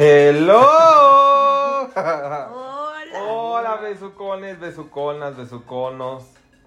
[0.00, 0.60] Hello.
[1.92, 2.50] Hola.
[3.20, 6.22] Hola, besucones, besuconas, besuconos,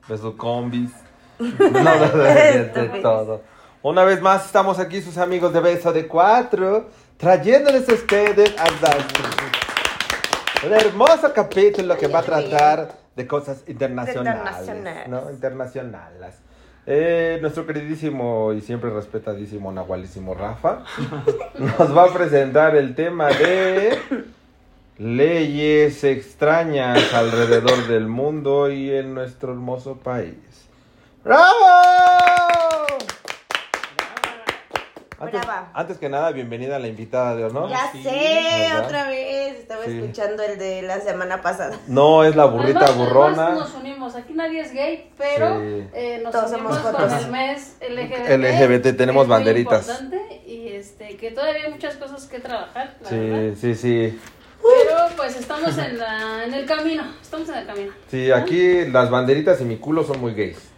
[0.05, 0.91] besucombis.
[1.39, 3.41] No, no, no, de, de todo.
[3.83, 8.97] Una vez más estamos aquí sus amigos de Beso de Cuatro, trayéndoles a ustedes hasta
[10.67, 14.43] un hermoso capítulo que va a tratar de cosas internacionales.
[14.43, 15.07] Internacionales.
[15.07, 15.31] ¿no?
[15.31, 16.35] Internacionales.
[16.87, 20.83] Eh, nuestro queridísimo y siempre respetadísimo Nahualísimo Rafa
[21.59, 23.99] nos va a presentar el tema de
[24.97, 30.35] leyes extrañas alrededor del mundo y en nuestro hermoso país.
[31.23, 31.45] ¡Bravo!
[35.21, 35.69] Antes, Brava.
[35.75, 37.69] antes que nada, bienvenida a la invitada de honor.
[37.69, 38.85] Ya Sí, sé, ¿verdad?
[38.85, 39.59] otra vez.
[39.59, 39.99] Estaba Sí.
[39.99, 41.77] escuchando el de la semana pasada.
[41.87, 43.47] No es la burrita Además- burrona.
[43.47, 44.15] además nos unimos.
[44.15, 45.87] Aquí nadie es gay, pero Sí.
[45.93, 48.33] eh, nos Todos unimos somos con el mes LGBT.
[48.33, 49.87] LGBT, tenemos muy banderitas.
[49.87, 53.57] importante y este, que todavía hay muchas cosas que trabajar, la Sí, verdad.
[53.61, 54.19] sí, sí.
[54.63, 57.03] Pero pues estamos en, la, en el camino.
[57.21, 57.91] Estamos en el camino.
[58.09, 60.70] Sí, aquí las banderitas y mi culo son muy gays.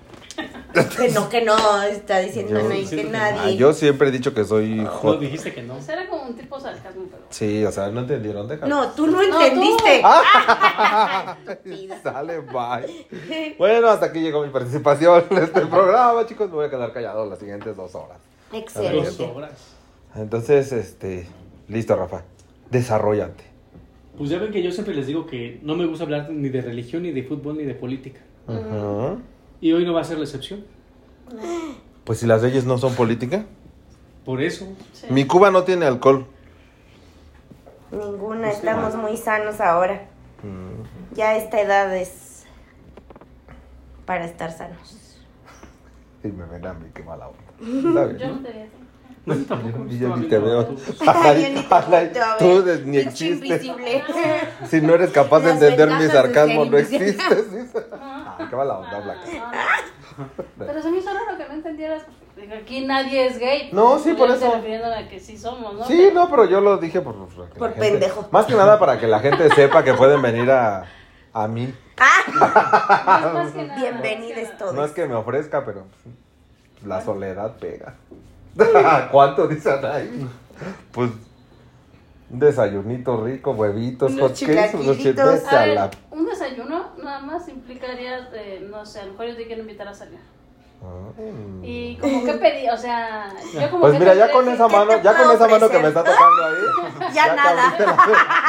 [0.98, 3.58] Que no, que no, está diciendo Yo- no y que que Ah, nadie.
[3.58, 5.20] yo siempre he dicho que soy No, hot.
[5.20, 5.76] dijiste que no.
[5.76, 7.24] Pues era como un tipo sarcasmo, pero.
[7.30, 8.48] Sí, o sea, no entendieron.
[8.48, 8.76] Déjalo.
[8.76, 9.42] No, tú no No, tú.
[9.42, 10.02] entendiste.
[10.04, 11.38] Ah.
[12.04, 13.56] Sale, bye.
[13.58, 16.50] Bueno, hasta aquí llegó mi participación en este programa, chicos.
[16.50, 18.18] Me voy a quedar callado las siguientes dos horas.
[18.52, 19.24] Dos Excelente.
[19.24, 19.52] horas.
[20.16, 21.28] Entonces, este,
[21.68, 22.24] listo, Rafa.
[22.70, 23.44] Desarrollate.
[24.18, 26.62] Pues ya ven que yo siempre les digo que no me gusta hablar ni de
[26.62, 28.20] religión, ni de fútbol, ni de política.
[28.48, 29.20] Ujú.
[29.64, 30.66] Y hoy no va a ser la excepción.
[32.03, 33.45] Pues si las leyes no son política.
[34.25, 35.08] Por eso, Sí.
[35.09, 36.25] Mi Cuba no tiene alcohol.
[37.89, 40.09] Ninguna, Pues qué estamos muy sanos ahora.
[40.44, 41.16] Mm.
[41.16, 42.44] Ya esta edad es
[44.05, 45.17] para estar sanos.
[46.25, 48.11] Y me ven a mí, qué mala onda.
[48.17, 48.83] Yo no te.
[49.26, 49.86] No, yo tampoco.
[49.90, 50.76] Y yo estaba ni te veo.
[51.08, 53.48] Ay, tú ni Pinche existe.
[53.48, 54.04] invisible.
[54.70, 57.20] Si no eres capaz de entender mi sarcasmo, no existes.
[58.02, 59.22] Ay, qué mala onda, Ah, Blanca.
[60.17, 60.66] no, no.
[60.67, 62.04] Pero se me hizo raro que no entendieras.
[62.36, 63.70] porque Aquí nadie es gay.
[63.72, 64.58] No, sí, por Estoy eso.
[64.58, 65.86] refiriendo a que sí somos, ¿no?
[65.86, 68.28] Sí, no, pero yo lo dije por, por que Por pendejo.
[68.32, 70.86] Más que nada para que la gente sepa que pueden venir a,
[71.33, 71.73] a mí.
[71.98, 74.73] No es más que nada, Bienvenidos todos.
[74.73, 75.86] No es que me ofrezca, pero
[76.86, 77.95] la soledad pega.
[79.11, 80.30] ¿Cuánto dicen ahí?
[80.91, 81.11] Pues
[82.30, 85.91] un desayunito rico, huevitos, Unos hot cakes, unos chilaquiles A ver, la...
[86.11, 89.87] un desayuno nada más implicaría, eh, no sé, a lo mejor yo te quiero invitar
[89.87, 90.19] a salir.
[91.61, 94.75] Y como que pedí, o sea, yo como Pues que mira, ya con esa ¿qué
[94.75, 97.67] mano, te ya con esa mano que me está tocando ahí, Ya te nada.
[97.70, 97.95] abriste, la-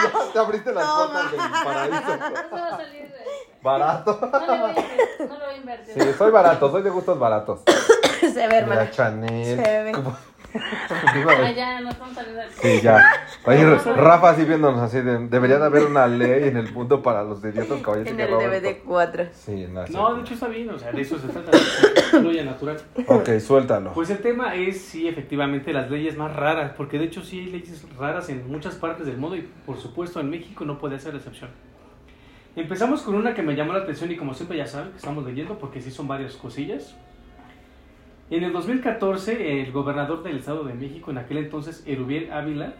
[0.02, 2.54] ya te abriste las puertas del paraíso.
[2.54, 3.14] Va a salir de...
[3.62, 4.18] Barato.
[4.32, 5.28] No le voy a invertir.
[5.28, 6.02] No le voy a invertir.
[6.02, 7.60] Sí, soy barato, soy de gustos baratos.
[8.34, 8.90] Se ve, hermano.
[8.90, 9.56] Chanel.
[9.56, 9.92] Se ve.
[9.92, 10.16] ¿Cómo?
[10.56, 12.50] Ah, ya, no estamos saliendo del...
[12.52, 13.02] Sí, ya.
[13.44, 17.24] Oye, Rafa así viéndonos así de, debería de haber una ley en el mundo para
[17.24, 18.50] los idiotas caballos En que el roban.
[18.52, 19.24] DVD 4.
[19.32, 19.92] Sí, no, sí.
[19.92, 22.76] No, de hecho está bien, o sea, de eso se trata, que fluya natural.
[23.08, 23.92] Ok, suéltalo.
[23.94, 27.46] Pues el tema es, sí, efectivamente, las leyes más raras, porque de hecho sí hay
[27.46, 31.14] leyes raras en muchas partes del mundo y por supuesto en México no puede ser
[31.14, 31.50] la excepción.
[32.54, 35.24] Empezamos con una que me llamó la atención y como siempre ya saben que estamos
[35.24, 36.94] leyendo porque sí son varias cosillas.
[38.34, 42.74] En el 2014 el gobernador del Estado de México, en aquel entonces Erubiel Ávila,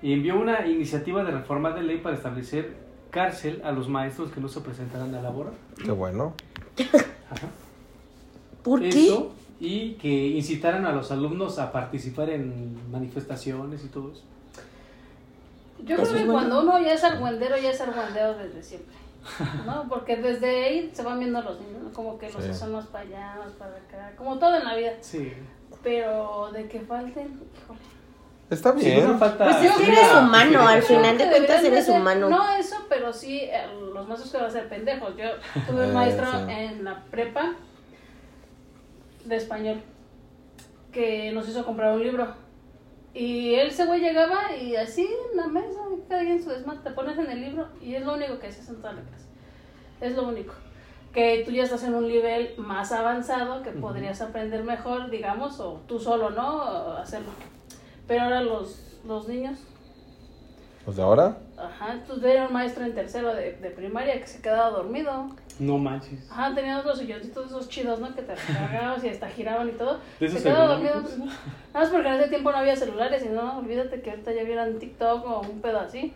[0.00, 2.74] envió una iniciativa de reforma de ley para establecer
[3.10, 5.52] cárcel a los maestros que no se presentarán a labor.
[5.84, 6.32] Qué bueno.
[7.30, 7.48] Ajá.
[8.62, 9.28] ¿Por qué?
[9.60, 14.22] Y que incitaran a los alumnos a participar en manifestaciones y todo eso.
[15.80, 16.32] Yo creo es que bueno.
[16.32, 19.03] cuando uno ya es argüendero, ya es argüendero desde siempre.
[19.66, 19.88] ¿No?
[19.88, 21.92] Porque desde ahí se van viendo los niños, ¿no?
[21.92, 22.48] como que los Sí.
[22.48, 24.92] que son más para allá, más para acá, como todo en la vida.
[25.00, 25.32] Sí.
[25.82, 27.80] Pero de que falten, híjole.
[28.50, 29.08] Está Sí, bien.
[29.08, 29.44] no falta.
[29.44, 32.28] Pues es que sí, eres humano, al final de cuentas eres ser- humano.
[32.28, 35.16] No eso, pero sí eh, los maestros que van a ser pendejos.
[35.16, 35.24] Yo
[35.66, 36.44] tuve un maestro sí.
[36.52, 37.54] en la prepa
[39.24, 39.80] de español
[40.92, 42.28] que nos hizo comprar un libro.
[43.14, 46.90] Y él ese güey llegaba y así en la mesa, cada quien su desmadre, te
[46.90, 49.24] pones en el libro y es lo único que haces en toda la clase.
[50.00, 50.54] Es lo único.
[51.12, 55.80] Que tú ya estás en un nivel más avanzado que podrías aprender mejor, digamos, o
[55.86, 56.62] tú solo, ¿no?
[56.96, 57.30] Hacerlo.
[58.08, 59.58] Pero ahora los, los niños,
[60.84, 61.36] Pues ahora.
[61.56, 65.28] ajá, tú era un maestro en tercero de, de primaria que se quedaba dormido.
[65.58, 66.18] No manches.
[66.30, 68.14] Ajá, tenían otros silloncitos esos chidos, ¿no?
[68.14, 69.98] Que te recargabas y hasta giraban y todo.
[70.18, 71.18] ¿De esos ergonómicos?
[71.18, 71.36] Nada
[71.72, 74.78] más porque en ese tiempo no había celulares y no, olvídate que ahorita ya vieran
[74.78, 76.12] TikTok o un pedo así.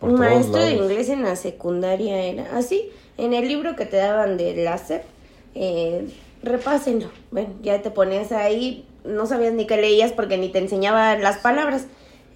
[0.00, 2.90] Por maestro de inglés en la secundaria era así.
[3.16, 5.04] En el libro que te daban de láser,
[5.54, 6.08] eh,
[6.42, 7.08] repásenlo.
[7.30, 11.38] Bueno, ya te ponías ahí, no sabías ni qué leías porque ni te enseñaba las
[11.38, 11.86] palabras.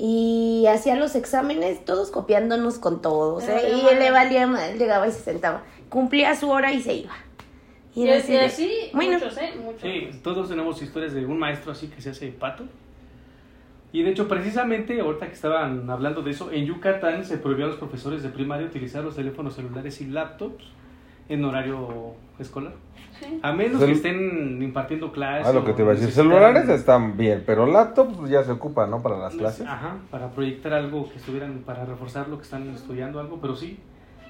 [0.00, 3.72] y hacía los exámenes, todos copiándonos con todos, ¿eh?
[3.82, 5.64] Y él le valía mal, llegaba y se sentaba.
[5.88, 7.14] Cumplía su hora y se iba.
[7.94, 9.50] Y, era así, de, así bueno, muchos, ¿eh?
[9.62, 9.82] Muchos.
[9.82, 12.64] Sí, todos tenemos historias de un maestro así que se hace pato.
[13.90, 17.68] Y de hecho, precisamente, ahorita que estaban hablando de eso, en Yucatán se prohibió a
[17.68, 20.64] los profesores de primaria utilizar los teléfonos celulares y laptops
[21.30, 22.74] en horario escolar.
[23.18, 23.40] Sí.
[23.42, 25.46] A menos Cel- que estén impartiendo clases.
[25.48, 26.12] Ah, lo que te iba a decir.
[26.12, 29.02] Celulares están bien, pero laptops pues, ya se ocupan, ¿no?
[29.02, 29.66] Para las clases.
[29.66, 33.78] Ajá, para proyectar algo que estuvieran, para reforzar lo que están estudiando, algo, pero sí,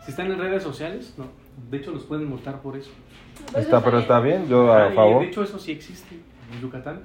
[0.09, 1.27] si están en redes sociales, no.
[1.71, 2.91] De hecho, los pueden multar por eso.
[3.53, 5.21] Pues Está, pero está bien, yo Ah, a y favor.
[5.21, 6.15] de hecho, eso sí existe
[6.51, 7.03] en Yucatán.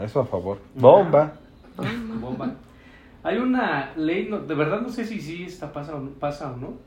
[0.00, 0.58] Eso a favor.
[0.74, 1.34] Bomba.
[2.20, 2.54] Bomba.
[3.22, 6.50] Hay una ley, no, de verdad no sé si sí esta pasa o no, pasa
[6.52, 6.78] o no,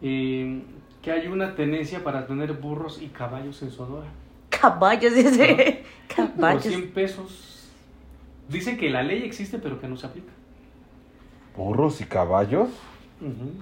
[0.00, 0.62] eh,
[1.02, 4.06] que hay una tenencia para tener burros y caballos en Sonora.
[4.48, 5.84] caballos, dice.
[6.16, 6.62] Por Caballos.
[6.64, 7.68] 100 pesos.
[8.48, 10.32] Dicen que la ley existe pero que no se aplica.
[11.54, 12.70] Burros y caballos.
[13.20, 13.52] Ujú.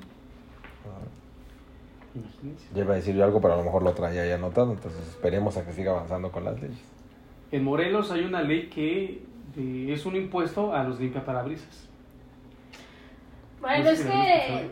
[2.15, 2.67] Imagínense.
[2.75, 4.73] Ya iba a decir yo algo, pero a lo mejor lo traía ya anotado.
[4.73, 6.79] Entonces esperemos a que siga avanzando con las leyes.
[7.53, 9.23] En Morelos hay una ley que
[9.57, 11.89] eh, es un impuesto a los limpiaparabrisas.
[13.61, 14.71] Bueno, No sé es si que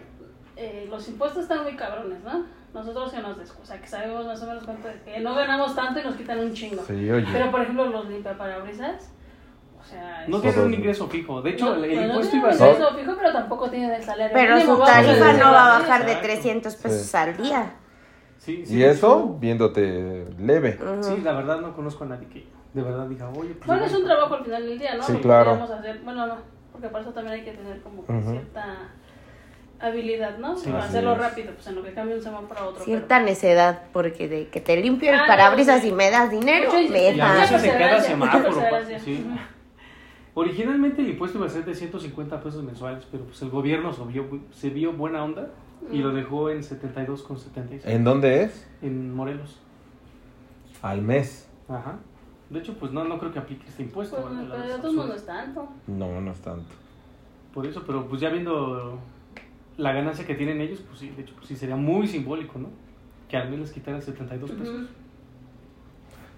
[0.56, 2.44] eh, los impuestos están muy cabrones, ¿no?
[2.72, 6.00] Nosotros que nos o sea, que sabemos más o menos cuánto, que no ganamos tanto
[6.00, 6.82] y nos quitan un chingo.
[6.84, 7.26] Sí, oye.
[7.32, 9.13] Pero por ejemplo, los limpiaparabrisas,
[9.84, 10.66] o sea, No Todos.
[10.66, 11.42] un ingreso fijo.
[11.42, 12.68] De hecho, no, el, el pues, no impuesto iba a ser...
[12.72, 15.78] ingreso fijo, pero tampoco tienen el salario Pero mínimo, su a tarifa no va a
[15.80, 16.26] bajar de exacto.
[16.28, 17.16] 300 pesos Sí.
[17.16, 17.72] al día.
[18.38, 20.78] Sí, sí, Y eso viéndote leve.
[21.02, 23.94] Sí, la verdad no conozco a nadie que de verdad diga, oye, pues, Bueno, es
[23.94, 25.02] un trabajo al final del día, ¿no?
[25.02, 25.52] Sí, Lo que claro.
[25.62, 26.36] hacer, bueno, no,
[26.72, 28.30] porque para eso también hay que tener como que Ujú.
[28.32, 28.64] cierta
[29.80, 30.56] habilidad, ¿no?
[30.56, 31.18] Sí, para hacerlo es.
[31.18, 32.84] rápido, pues en lo que cambia un semana para otro.
[32.84, 35.88] Cierta necedad, porque de que te limpio el Ah, no, parabrisas sí.
[35.88, 38.42] y me das pero- dinero, Mucho me a en cada perseverancia, semáforo.
[38.44, 38.98] pa- perseverancia.
[39.00, 39.26] sí.
[40.34, 44.04] Originalmente el impuesto iba a ser de 150 pesos mensuales, pero pues el gobierno se
[44.04, 45.50] vio, se vio buena onda
[45.92, 48.66] y lo dejó en 72,76 ¿En dónde es?
[48.82, 49.60] en Morelos.
[50.82, 51.48] Al mes.
[51.68, 51.98] Ajá.
[52.50, 54.16] De hecho, pues no, no creo que aplique este impuesto.
[54.16, 54.48] Pues, ¿verdad?
[54.56, 55.68] pero de Es todos modos no es tanto.
[55.86, 56.74] No, no es tanto.
[57.52, 58.98] Por eso, pero pues ya viendo
[59.76, 62.68] la ganancia que tienen ellos, pues sí, de hecho, pues sí sería muy simbólico, ¿no?
[63.28, 64.74] Que al menos quitaran 72 pesos.
[64.74, 64.86] Ujú.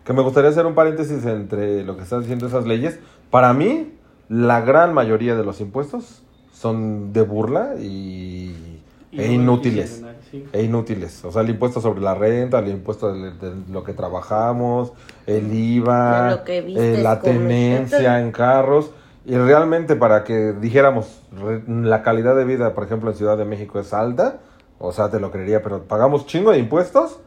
[0.04, 3.00] Que me gustaría hacer un paréntesis entre lo que están diciendo esas leyes.
[3.30, 3.92] Para mí,
[4.28, 8.82] la gran mayoría de los impuestos son de burla y,
[9.12, 10.02] Y e inútiles.
[10.30, 10.44] sí.
[10.52, 11.24] E inútiles.
[11.24, 14.92] O sea, el impuesto sobre la renta, el impuesto de, de lo que trabajamos,
[15.26, 16.42] el IVA,
[16.76, 18.90] eh, la tenencia en carros.
[19.24, 23.44] Y realmente para que dijéramos, re- la calidad de vida, por ejemplo, en Ciudad de
[23.44, 24.38] México es alta,
[24.78, 27.18] o sea, te lo creería, pero pagamos chingo de impuestos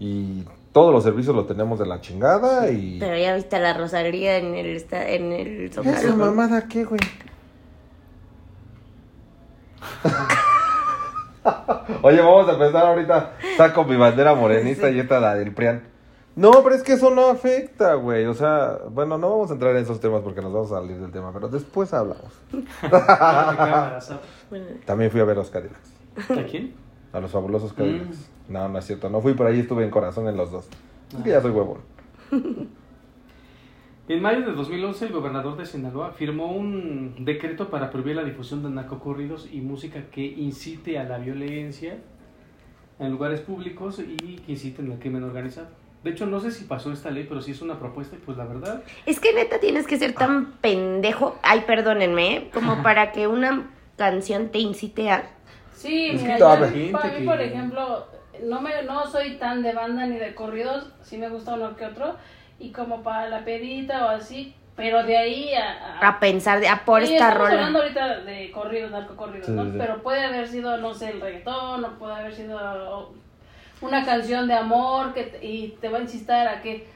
[0.00, 0.44] y
[0.74, 2.98] todos los servicios los tenemos de la chingada y...
[2.98, 6.98] Pero ya viste a la Rosalía en el, esta- en el ¿Esa mamada qué, güey?
[12.02, 13.34] Oye, vamos a empezar ahorita.
[13.56, 15.84] Saco mi bandera morenista y esta la del PRIAN.
[16.34, 18.26] No, pero es que eso no afecta, güey.
[18.26, 20.98] O sea, bueno, no vamos a entrar en esos temas porque nos vamos a salir
[20.98, 22.32] del tema, pero después hablamos.
[24.86, 25.92] También fui a ver los Cadillacs.
[26.30, 26.74] ¿A quién?
[27.12, 28.30] A los fabulosos Cadillacs.
[28.48, 29.08] No, no es cierto.
[29.10, 30.68] No fui por ahí, estuve en corazón en los dos.
[31.16, 31.78] Es que ya soy huevón.
[34.06, 38.62] En mayo de 2011, el gobernador de Sinaloa firmó un decreto para prohibir la difusión
[38.62, 41.96] de narcocorridos y música que incite a la violencia
[42.98, 45.68] en lugares públicos y que inciten al crimen organizado.
[46.02, 48.36] De hecho, no sé si pasó esta ley, pero sí es una propuesta y pues
[48.36, 52.50] la verdad, Es que neta tienes que ser tan pendejo, ay, perdónenme, ¿eh?
[52.52, 55.30] como para que una canción te incite a...
[55.74, 56.92] Sí, Es mira, que yo- a ver.
[56.92, 58.06] para Gente mí, que- por ejemplo,
[58.44, 61.86] no me no soy tan de banda ni de corridos, sí me gusta uno que
[61.86, 62.16] otro,
[62.58, 65.98] y como para la pedita o así, pero de ahí a...
[66.00, 67.90] a- a pensar de, a por Sí, esta estamos hablando rola.
[67.90, 69.64] ahorita de corridos, narcocorridos, Sí, ¿no?
[69.64, 69.72] sí.
[69.78, 73.12] Pero puede haber sido, no sé, el reggaetón, o puede haber sido
[73.80, 76.86] una canción de amor que te- y te va a insistar a que...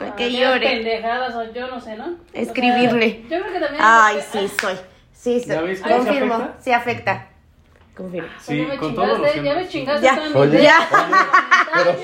[0.00, 0.60] A que llore.
[0.60, 2.04] pendejadas o yo no sé, ¿no?
[2.04, 3.22] O sea, Escribirle.
[3.28, 3.82] yo creo que también...
[3.84, 4.74] Ay, sí, soy.
[5.12, 5.48] Sí, soy.
[5.56, 6.62] ¿Ya ves cómo se Confirmo, afecta?
[6.62, 7.27] sí afecta.
[7.98, 8.28] Confirmo.
[8.32, 10.14] Pues sí, ya me con todos los chingaste, ya me chingaste Ya.
[10.16, 10.78] toda mi Oye, idea.
[11.74, 11.94] pero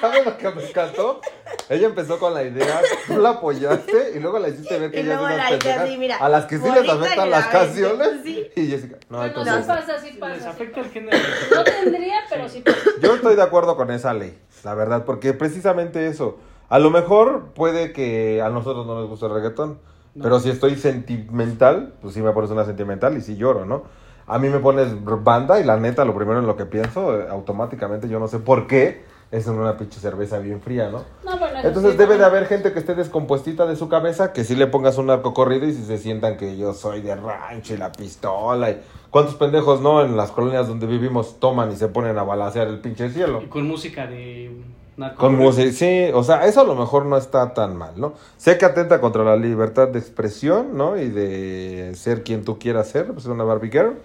[0.00, 1.20] ¿sabes lo que me encantó?
[1.68, 5.14] Ella empezó con la idea, tú la apoyaste y luego la hiciste ver que ella
[5.14, 8.08] es mira, a las que sí les afectan las la canciones.
[8.24, 8.46] sí.
[8.56, 9.54] Y Jessica, no, Bueno, entonces...
[9.64, 10.40] sí pasa, sí les pasa.
[10.40, 11.18] sí afecta el género.
[11.54, 12.78] No tendría, pero sí pasa.
[13.02, 16.38] Yo estoy de acuerdo con esa ley, la verdad, porque precisamente eso.
[16.70, 19.78] A lo mejor puede que a nosotros no nos guste el reggaetón,
[20.14, 20.22] No.
[20.22, 23.84] pero si estoy sentimental, pues sí me pones una sentimental y sí lloro, ¿no?
[24.28, 24.88] A mí me pones
[25.24, 28.38] banda y la neta, lo primero en lo que pienso, eh, automáticamente, yo no sé
[28.38, 31.04] por qué, es en una pinche cerveza bien fría, ¿no?
[31.24, 34.44] No, bueno, Entonces sí, debe de haber gente que esté descompuestita de su cabeza, que
[34.44, 37.74] sí le pongas un arco corrido y si se sientan que yo soy de rancho
[37.74, 38.70] y la pistola.
[38.70, 38.80] Y...
[39.10, 42.80] ¿Cuántos pendejos no en las colonias donde vivimos toman y se ponen a balasear el
[42.80, 43.42] pinche cielo?
[43.42, 44.62] Y con música de
[44.96, 45.18] narco.
[45.18, 48.14] Con música, sí, o sea, eso a lo mejor no está tan mal, ¿no?
[48.38, 50.96] Sé que atenta contra la libertad de expresión, ¿no?
[50.96, 53.96] Y de ser quien tú quieras ser, pues una Barbie Girl,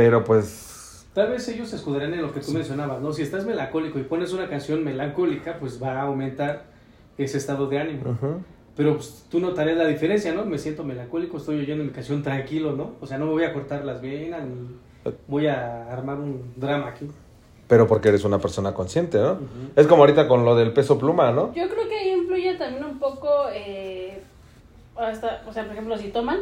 [0.00, 1.06] pero pues...
[1.12, 3.12] Tal vez ellos se escudarán en lo que tú mencionabas, ¿no?
[3.12, 6.64] Si estás melancólico y pones una canción melancólica, pues va a aumentar
[7.18, 8.16] ese estado de ánimo.
[8.74, 10.46] Pero pues, tú notarías la diferencia, ¿no?
[10.46, 12.92] Me siento melancólico, estoy oyendo mi canción tranquilo, ¿no?
[13.02, 16.88] O sea, no me voy a cortar las venas ni voy a armar un drama
[16.88, 17.06] aquí.
[17.68, 19.38] Pero porque eres una persona consciente, ¿no?
[19.76, 21.52] Es como ahorita con lo del peso pluma, ¿no?
[21.52, 24.22] Yo creo que ahí influye también un poco, eh,
[24.96, 26.38] hasta, o sea, por ejemplo, si toman,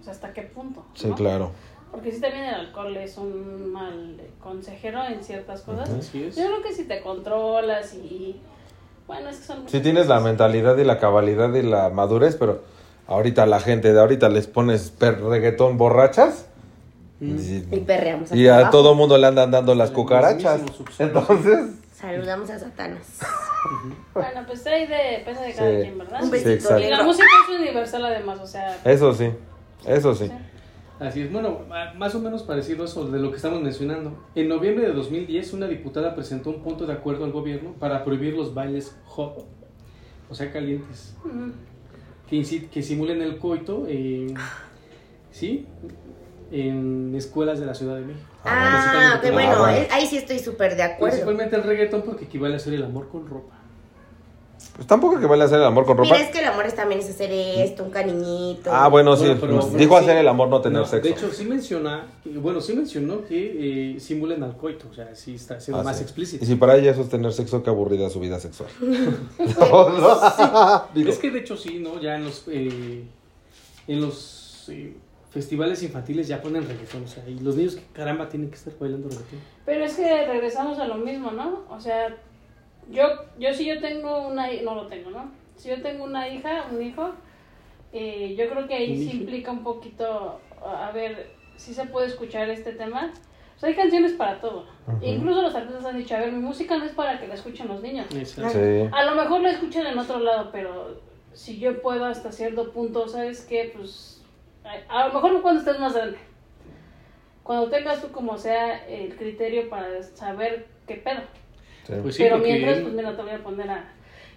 [0.00, 0.84] o sea, hasta qué punto.
[0.94, 1.14] Sí, ¿no?
[1.14, 1.52] claro.
[1.92, 5.88] Porque si también el alcohol es un mal consejero en ciertas cosas.
[5.90, 6.34] Así es.
[6.36, 8.40] Yo creo que si te controlas y...
[9.06, 9.68] Bueno, es que son...
[9.68, 12.62] Sí tienes la mentalidad y la cabalidad y la madurez, pero
[13.06, 16.46] ahorita la gente de ahorita les pones per reggaetón borrachas
[17.20, 17.38] Mm.
[17.70, 18.32] Y y, perreamos.
[18.32, 18.70] y a abajo.
[18.72, 20.60] todo mundo le andan dando las cucarachas.
[20.98, 21.60] Entonces,
[21.94, 23.20] Saludamos a Satanás.
[24.12, 25.76] Bueno, pues ahí de, depende de cada Sí.
[25.82, 26.20] quien, ¿verdad?
[26.20, 26.78] Un Sí, besito.
[26.80, 28.76] Y la música es universal además, o sea...
[28.84, 29.30] eso sí,
[29.86, 30.26] eso sí.
[30.26, 30.32] sí.
[31.02, 31.60] Así es, bueno,
[31.96, 34.16] más o menos parecido a eso de lo que estamos mencionando.
[34.36, 38.34] En noviembre de 2010, una diputada presentó un punto de acuerdo al gobierno para prohibir
[38.34, 39.44] los bailes hot,
[40.30, 41.16] o sea, calientes,
[42.30, 44.32] que, que simulen el coito, eh,
[45.32, 45.66] ¿sí?
[46.52, 48.26] En escuelas de la Ciudad de México.
[48.44, 49.68] Ah, bueno, Ah, bueno.
[49.70, 51.14] eh, ahí sí estoy súper de acuerdo.
[51.16, 53.56] Principalmente el reggaetón porque equivale a hacer el amor con ropa.
[54.74, 56.14] Pues tampoco que vale hacer el amor con ropa.
[56.14, 58.70] Mira, es que el amor es también es hacer esto, un cariñito.
[58.72, 59.24] Ah, bueno, sí.
[59.26, 60.04] Bueno, pero- pues, dijo sí.
[60.04, 61.06] hacer el amor, no tener No, sexo.
[61.06, 65.34] De hecho, sí menciona, bueno, sí mencionó que eh, simulen al coito, o sea, sí
[65.34, 66.04] está siendo Ah, más sí.
[66.04, 66.42] explícito.
[66.42, 68.70] Y si para ella eso es tener sexo, qué aburrida su vida sexual.
[69.60, 70.84] No, no.
[70.94, 72.00] Digo, Es que de hecho sí, ¿no?
[72.00, 73.04] Ya en los, eh,
[73.88, 74.96] en los eh,
[75.30, 78.72] festivales infantiles ya ponen reggaetón, o sea, y los niños que caramba tienen que estar
[78.80, 79.38] bailando reggaetón.
[79.66, 81.64] Pero es que regresamos a lo mismo, ¿no?
[81.70, 82.16] O sea,
[82.90, 83.04] yo,
[83.38, 85.30] yo si yo tengo una no lo tengo, ¿no?
[85.56, 87.12] Si yo tengo una hija, un hijo,
[87.92, 92.48] eh, yo creo que ahí sí implica un poquito, a ver, si se puede escuchar
[92.50, 93.12] este tema.
[93.56, 94.66] O sea, hay canciones para todo.
[95.00, 97.68] Incluso los artistas han dicho, a ver, mi música no es para que la escuchen
[97.68, 98.06] los niños.
[98.10, 98.42] Sí.
[98.92, 101.00] A lo mejor la escuchan en otro lado, pero
[101.32, 103.72] si yo puedo hasta cierto punto, ¿sabes qué?
[103.76, 104.22] Pues
[104.88, 106.18] a, lo mejor no cuando estés más grande.
[107.42, 111.22] Cuando tengas tú como sea el criterio para saber qué pedo.
[111.86, 111.92] Sí.
[112.02, 113.92] Pues sí, pero porque mientras, pues mira, te voy a poner a...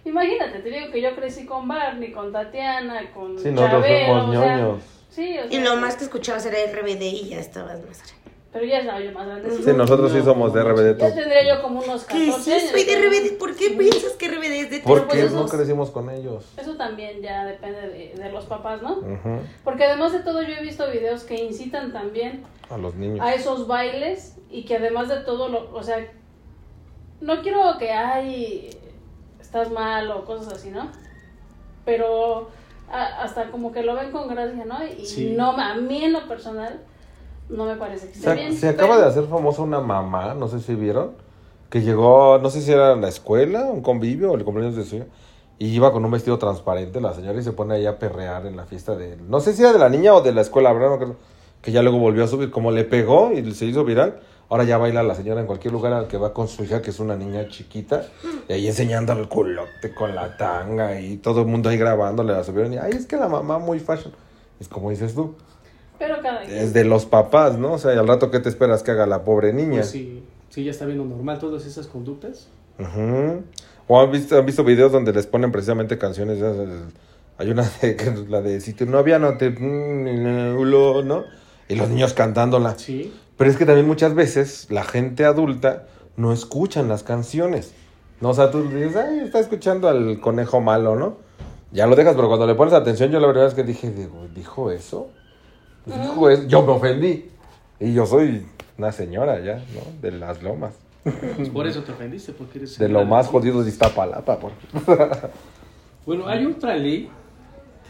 [0.05, 4.37] Imagínate, te digo que yo crecí con Barney, con Tatiana, con Sí, nosotros Chabelo, fuimos
[4.37, 4.83] o sea, ñoños.
[5.09, 8.25] sí, o Y sea, lo más que escuchabas era RBD y ya estabas más grande.
[8.53, 9.51] Pero ya estaba yo más grande.
[9.51, 10.97] Sí, nosotros sí somos de RBD.
[10.99, 12.69] Ya tendría yo como unos 14 Que sí, años.
[12.71, 12.95] soy de.
[13.09, 13.37] RBD.
[13.37, 14.83] ¿Por qué piensas que RBD es de ti?
[14.85, 16.45] Porque pues no esos- crecimos con ellos.
[16.55, 18.99] Eso también ya depende de, de los papás, ¿no?
[18.99, 19.39] Ujú.
[19.65, 23.19] Porque además de todo yo he visto videos que incitan también A los niños.
[23.25, 26.09] a esos bailes y que además de todo, lo, o sea,
[27.21, 28.69] no quiero que ay,
[29.39, 30.87] estás mal o cosas así, ¿no?
[31.85, 32.49] Pero
[32.91, 34.77] a- hasta como que lo ven con gracia, ¿no?
[34.85, 35.33] Y Sí.
[35.37, 36.81] no, a mí en lo personal
[37.49, 38.53] no me parece que esté Se, bien.
[38.53, 41.11] se acaba pero- de hacer famosa una mamá, no sé si vieron,
[41.69, 44.83] que llegó, no sé si era en la escuela, un convivio o el cumpleaños de
[44.85, 45.05] su hija,
[45.57, 48.57] y iba con un vestido transparente la señora y se pone ahí a perrear en
[48.57, 50.89] la fiesta de, no sé si era de la niña o de la escuela, ¿verdad?
[50.89, 51.15] No creo,
[51.61, 54.19] que ya luego volvió a subir, como le pegó y se hizo viral,
[54.49, 56.89] ahora ya baila la señora en cualquier lugar al que va con su hija, que
[56.91, 58.05] es una niña chiquita,
[58.47, 62.43] y ahí enseñando el culote con la tanga y todo el mundo ahí grabándole, la
[62.43, 64.13] subieron y, ay, es que la mamá muy fashion.
[64.59, 65.35] Es como dices tú,
[65.99, 66.57] Pero cada quien.
[66.57, 67.73] es de los papás, ¿no?
[67.73, 69.81] O sea, y al rato, ¿qué te esperas que haga la pobre niña?
[69.81, 72.47] Pues sí, sí, ya está viendo normal todas esas conductas.
[72.79, 73.43] Ujú.
[73.87, 76.41] O han visto, han visto videos donde les ponen precisamente canciones.
[77.37, 79.51] Hay una de la de si tu novia no te.
[79.51, 81.23] ¿no?
[81.67, 82.75] Y los niños cantándola.
[82.77, 87.73] Sí, Pero es que también muchas veces la gente adulta no escuchan las canciones.
[88.21, 91.17] No, o sea, tú dices, ay, está escuchando al conejo malo, ¿no?
[91.71, 94.27] Ya lo dejas, pero cuando le pones atención, yo la verdad es que dije, digo,
[94.33, 95.09] ¿dijo eso?
[95.85, 96.43] Dijo eso.
[96.47, 97.29] Yo me ofendí.
[97.79, 98.45] Y yo soy
[98.77, 100.01] una señora ya, ¿no?
[100.01, 100.73] De las lomas.
[101.35, 102.77] pues por eso te ofendiste, porque eres...
[102.77, 104.51] De lo más jodido de Iztapalapa, por
[106.05, 107.09] Bueno, hay otra ley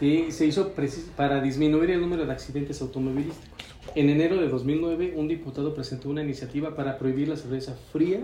[0.00, 0.72] que se hizo
[1.16, 3.75] para disminuir el número de accidentes automovilísticos.
[3.94, 8.20] En enero de 2009, un diputado presentó una iniciativa para prohibir la cerveza fría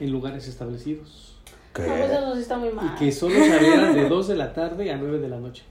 [0.00, 1.36] en lugares establecidos
[1.78, 2.92] No, pues eso sí está muy mal.
[2.94, 5.62] y que solo se abrieran de 2 de la tarde a 9 de la noche.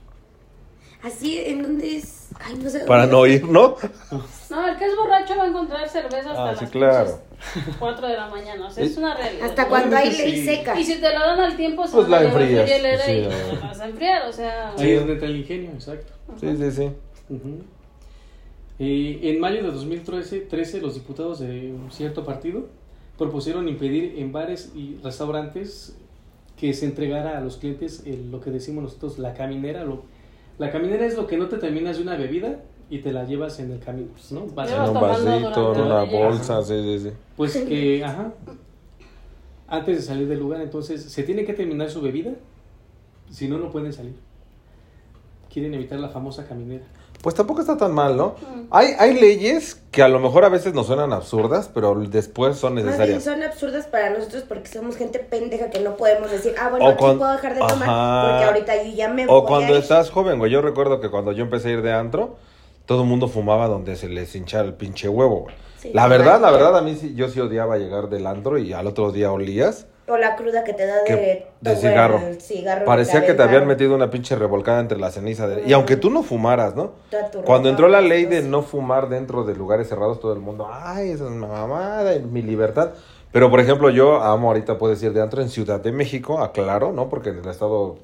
[1.02, 2.28] Así, ¿en dónde es?
[2.38, 2.80] Ay, no sé.
[2.86, 3.74] Para no ir, ¿no?
[4.50, 7.18] No, el que es borracho va a encontrar cerveza hasta Ah, las sí, claro.
[7.54, 8.66] pinches 4 de la mañana.
[8.68, 9.48] O sea, es una realidad.
[9.48, 10.44] Hasta cuando hay ley sí.
[10.46, 10.78] seca.
[10.78, 13.60] Y si te lo dan al tiempo, se Pues la enfrías, hielera sí, y la
[13.66, 14.74] vas a enfriar, o sea...
[14.78, 16.12] Ahí es donde entra el ingenio, exacto.
[16.40, 16.90] Sí, sí, sí.
[17.30, 17.64] Ujú.
[18.84, 22.66] Eh, en mayo de 2013, 13, los diputados de un cierto partido
[23.16, 25.96] propusieron impedir en bares y restaurantes
[26.56, 29.84] que se entregara a los clientes el- lo que decimos nosotros la caminera.
[29.84, 30.02] Lo,
[30.58, 32.60] la caminera es lo que no te terminas de una bebida
[32.90, 34.46] y te la llevas en el camino, ¿no?
[34.46, 34.94] Vas En un
[35.28, 37.10] vasito, en una bolsa, sí, sí, sí.
[37.36, 38.32] Pues que, ajá,
[39.68, 42.32] antes de salir del lugar, entonces, se tiene que terminar su bebida,
[43.30, 44.14] si no, no pueden salir.
[45.52, 46.84] Quieren evitar la famosa caminera.
[47.22, 48.34] Pues tampoco está tan mal, ¿no?
[48.40, 48.66] Mm.
[48.70, 52.74] Hay, hay leyes que a lo mejor a veces nos suenan absurdas, pero después son
[52.74, 53.22] necesarias.
[53.22, 56.88] son absurdas para nosotros porque somos gente pendeja que no podemos decir, ah, bueno, O
[56.88, 58.28] aquí puedo dejar de tomar Ajá.
[58.28, 59.82] porque ahorita yo ya me voy O cuando a ir".
[59.82, 60.50] estás joven, güey.
[60.50, 62.36] Yo recuerdo que cuando yo empecé a ir de antro,
[62.86, 65.54] todo el mundo fumaba donde se les hinchara el pinche huevo, güey.
[65.78, 68.72] Sí, la verdad, la verdad, a mí sí, yo sí odiaba llegar del antro y
[68.72, 69.86] al otro día olías.
[70.08, 72.18] O la cruda que te da Que- de, cigarro.
[72.18, 75.46] el cigarro Parecía que te habían metido una pinche revolcada entre la ceniza.
[75.46, 75.62] De...
[75.62, 75.74] Y Mm.
[75.74, 76.92] aunque tú no fumaras, ¿no?
[77.44, 81.10] Cuando entró la ley de no fumar dentro de lugares cerrados, todo el mundo, ay,
[81.10, 82.90] esa es una mamada, mi libertad.
[83.30, 86.92] Pero, por ejemplo, yo amo ahorita, puedes ir de antro en Ciudad de México, aclaro,
[86.92, 87.08] ¿no?
[87.08, 87.96] Porque en el estado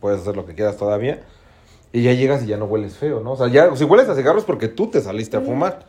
[0.00, 1.22] puedes hacer lo que quieras todavía.
[1.92, 3.32] Y ya llegas y ya no hueles feo, ¿no?
[3.32, 5.80] O sea, ya, si hueles a cigarros es porque tú te saliste a fumar.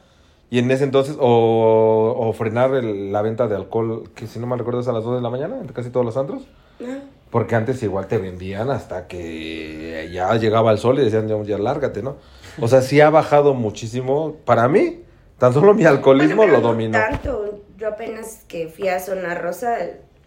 [0.49, 4.47] Y en ese entonces, o, o frenar el- la venta de alcohol, que si no
[4.47, 6.47] mal recuerdo es a las 2 de la mañana, en casi todos los antros.
[6.81, 6.99] Ah,
[7.31, 11.57] Porque antes igual te vendían hasta que ya llegaba el sol y decían, ya, ya
[11.57, 12.15] lárgate, ¿no?
[12.61, 14.37] O sea, sí ha bajado muchísimo.
[14.45, 15.03] Para mí,
[15.37, 16.97] tan solo mi alcoholismo bueno, lo no dominó.
[16.97, 17.59] tanto.
[17.77, 19.75] Yo apenas que fui a Zona Rosa,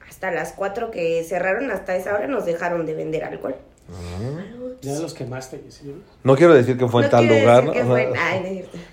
[0.08, 3.56] hasta las 4 que cerraron, hasta esa hora nos dejaron de vender alcohol.
[4.82, 5.94] Ya los quemaste, ¿sí?
[6.24, 7.72] No quiero decir que fue en tal lugar.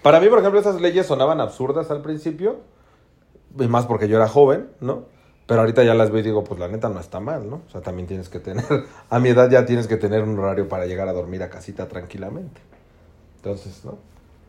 [0.02, 2.58] Para mí, por ejemplo, esas leyes sonaban absurdas al principio.
[3.60, 5.06] Y más porque yo era joven, ¿no?
[5.48, 7.62] Pero ahorita ya las veo y digo, pues la neta no está mal, ¿no?
[7.68, 8.66] O sea, también tienes que tener,
[9.10, 11.88] a mi edad ya tienes que tener un horario para llegar a dormir a casita
[11.88, 12.62] tranquilamente.
[13.38, 13.98] Entonces, ¿no?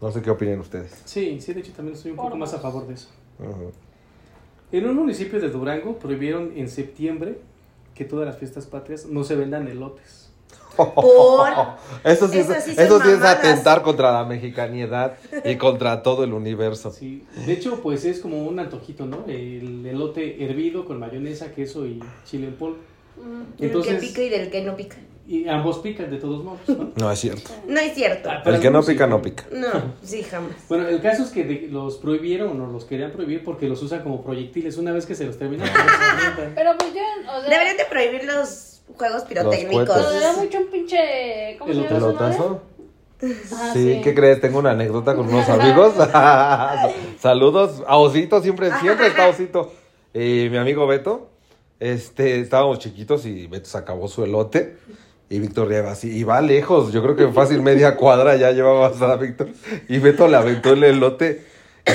[0.01, 1.01] No sé qué opinen ustedes.
[1.05, 3.09] Sí, sí, de hecho también estoy un poco más a favor de eso.
[4.71, 7.39] En un municipio de Durango prohibieron en septiembre
[7.95, 10.31] que todas las fiestas patrias no se vendan elotes.
[10.85, 11.49] Por...
[12.05, 15.15] Eso sí, Eso es, sí son eso sí es atentar contra la mexicanidad
[15.45, 16.93] y contra todo el universo.
[16.93, 19.25] Sí, de hecho, pues es como un antojito, ¿no?
[19.27, 22.77] El elote hervido con mayonesa, queso y chile en polvo.
[23.17, 23.57] Mm.
[23.59, 24.97] Del Entonces- que pica y del que no pica.
[25.27, 26.91] Y ambos pican de todos modos, ¿no?
[26.97, 27.51] No es cierto.
[27.67, 28.31] No es cierto.
[28.31, 29.45] Ah, El que no sí, pica, no pica.
[29.53, 29.69] No,
[30.03, 30.53] sí, jamás.
[30.71, 34.03] Bueno, el caso es que de- los prohibieron o los querían prohibir porque los usan
[34.03, 34.79] como proyectiles.
[34.79, 35.69] Una vez que se los terminan,
[36.35, 36.49] pues.
[36.55, 37.51] Pero pues yo, o sea...
[37.51, 39.89] Deberían de prohibir los juegos pirotécnicos.
[39.89, 41.57] Pero da mucho un pinche...
[41.59, 42.17] ¿Cómo se llama esa madre?
[42.17, 42.63] ¿Pelotazo?
[43.53, 44.41] Ah, Sí, ¿qué crees?
[44.41, 45.95] Tengo una anécdota con unos amigos.
[47.21, 49.73] Saludos a Osito, siempre, siempre está Osito.
[50.15, 51.29] Y mi amigo Beto,
[51.81, 54.77] este, estábamos chiquitos y Beto se acabó su elote.
[55.31, 58.87] Y Víctor lleva así, y va lejos, yo creo que fácil media cuadra ya llevaba
[58.87, 59.49] a Víctor.
[59.87, 61.45] Y Beto le aventó el elote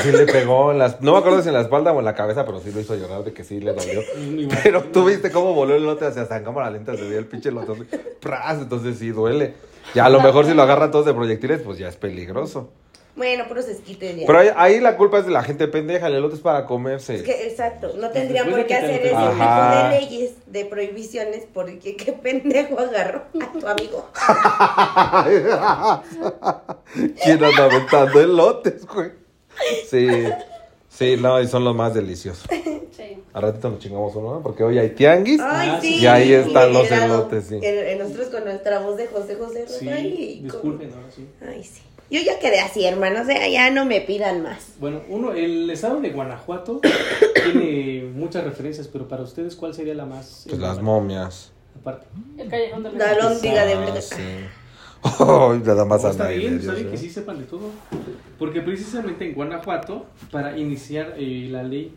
[0.01, 2.15] sí le pegó en las, no me acuerdo si en la espalda o en la
[2.15, 4.01] cabeza, pero sí lo hizo llorar de que sí le dolió.
[4.63, 7.25] Pero tú viste cómo voló el elote hacia hasta en cámara lenta, se veía el
[7.25, 7.73] pinche elote.
[7.73, 7.83] así,
[8.19, 8.59] ¡pras!
[8.59, 9.53] Entonces sí duele.
[9.93, 12.71] Ya a lo mejor si lo agarran todos de proyectiles, pues ya es peligroso.
[13.15, 14.25] Bueno, puros esquites ya.
[14.25, 17.15] Pero ahí, ahí la culpa es de la gente pendeja, el elote es para comerse.
[17.15, 19.89] Es que, exacto, no tendrían Después por qué hacer ese tipo Ajá.
[19.89, 24.09] de leyes, de prohibiciones, porque qué pendejo agarró a tu amigo.
[27.23, 29.22] ¿Quién anda aventando elotes, güey?
[29.89, 30.07] Sí,
[30.89, 32.45] sí, no, y son los más deliciosos.
[32.95, 33.17] Sí.
[33.33, 34.41] A ratito nos chingamos uno, ¿no?
[34.43, 35.39] Porque hoy hay tianguis.
[35.41, 35.95] Ay, Ah, sí.
[35.99, 37.55] y ahí están los elotes, sí.
[37.61, 39.65] El- el nosotros con nuestra voz de José José.
[39.67, 41.27] Sí, Ay, disculpen, ahora sí.
[41.47, 41.81] Ay, sí.
[42.11, 44.73] Yo ya quedé así, hermano, o sea, ya no me pidan más.
[44.79, 46.79] Bueno, uno, el estado de Guanajuato
[47.43, 50.45] tiene muchas referencias, pero para ustedes, ¿cuál sería la más?
[50.47, 51.51] Pues las momias.
[51.79, 52.05] Aparte.
[52.37, 53.27] El callejón del La Beso.
[53.27, 54.01] alhóndiga de Ah, Blanca.
[54.01, 54.15] sí.
[55.03, 56.91] Nada más No, a está bien, está bien mío.
[56.91, 57.69] que sí sepan de todo.
[58.39, 61.93] Porque precisamente en Guanajuato, para iniciar eh, la ley,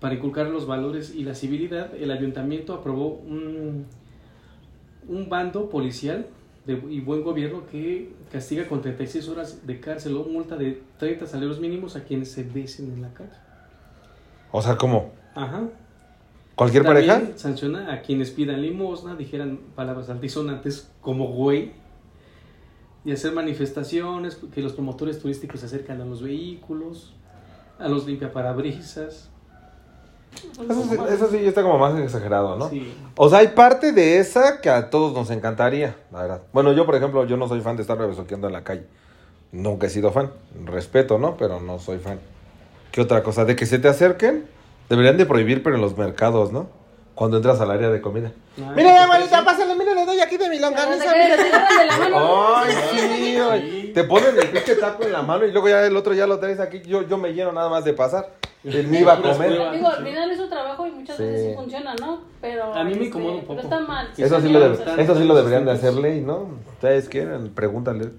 [0.00, 3.86] para inculcar los valores y la civilidad, el ayuntamiento aprobó un,
[5.08, 6.26] un bando policial
[6.66, 11.26] de, y buen gobierno que castiga con 36 horas de cárcel o multa de 30
[11.26, 13.30] salarios mínimos a quienes se besen en la calle.
[14.52, 15.10] O sea, ¿cómo?
[15.34, 15.64] Ajá.
[16.54, 17.38] ¿Cualquier También pareja?
[17.38, 21.72] sanciona a quienes pidan limosna, dijeran palabras altisonantes como güey,
[23.04, 27.12] y hacer manifestaciones, que los promotores turísticos se acercan a los vehículos,
[27.78, 29.28] a los limpiaparabrisas.
[30.68, 32.70] Eso sí, eso sí está como más exagerado, ¿no?
[32.70, 32.94] Sí.
[33.16, 36.42] O sea, hay parte de esa que a todos nos encantaría, la verdad.
[36.52, 38.86] Bueno, yo, por ejemplo, yo no soy fan de estar besoqueando en la calle.
[39.50, 40.30] Nunca he sido fan.
[40.64, 41.36] Respeto, ¿no?
[41.36, 42.18] Pero no soy fan.
[42.90, 43.44] ¿Qué otra cosa?
[43.44, 44.46] De que se te acerquen.
[44.88, 46.68] Deberían de prohibir, pero en los mercados, ¿no?
[47.14, 48.32] Cuando entras al área de comida.
[48.56, 51.36] Ay, Mire, ¿qué abuelita, pásale, mire, le doy aquí de mi longaniza, agarran mire.
[51.36, 52.56] te agarran de la mano.
[52.56, 53.90] Ay, sí.
[53.94, 56.38] Te ponen el pinche taco en la mano y luego ya el otro ya lo
[56.38, 56.80] traes aquí.
[56.86, 58.30] Yo, yo me lleno nada más de pasar.
[58.64, 59.50] Él ni iba a comer.
[59.72, 61.24] Digo, al final es su trabajo y muchas Sí.
[61.24, 62.20] veces sí funciona, ¿no?
[62.40, 62.72] Pero.
[62.72, 63.60] A mí me este, incomoda un Pero poco.
[63.60, 64.08] está mal.
[64.14, 66.48] sí Eso está sí, lo mal, debe- eso sí lo deberían de hacer ley, ¿no?
[66.74, 67.52] ¿Ustedes quieren?
[67.54, 68.10] Pregúntale.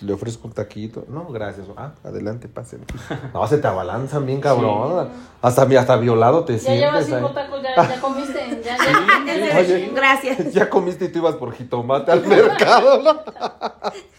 [0.00, 1.06] Le ofrezco un taquito.
[1.08, 1.66] No, gracias.
[1.76, 2.80] Ah, adelante, pasen.
[3.32, 5.08] No, se te abalanzan bien, cabrón.
[5.40, 7.34] Hasta, hasta violado te Ya llevas sientes cinco ahí.
[7.46, 8.60] tacos, ya, ya comiste.
[8.62, 9.58] Ya, ya.
[9.58, 9.90] Oye.
[9.94, 10.52] Gracias.
[10.52, 13.20] Ya comiste y tú ibas por jitomate al mercado, ¿no?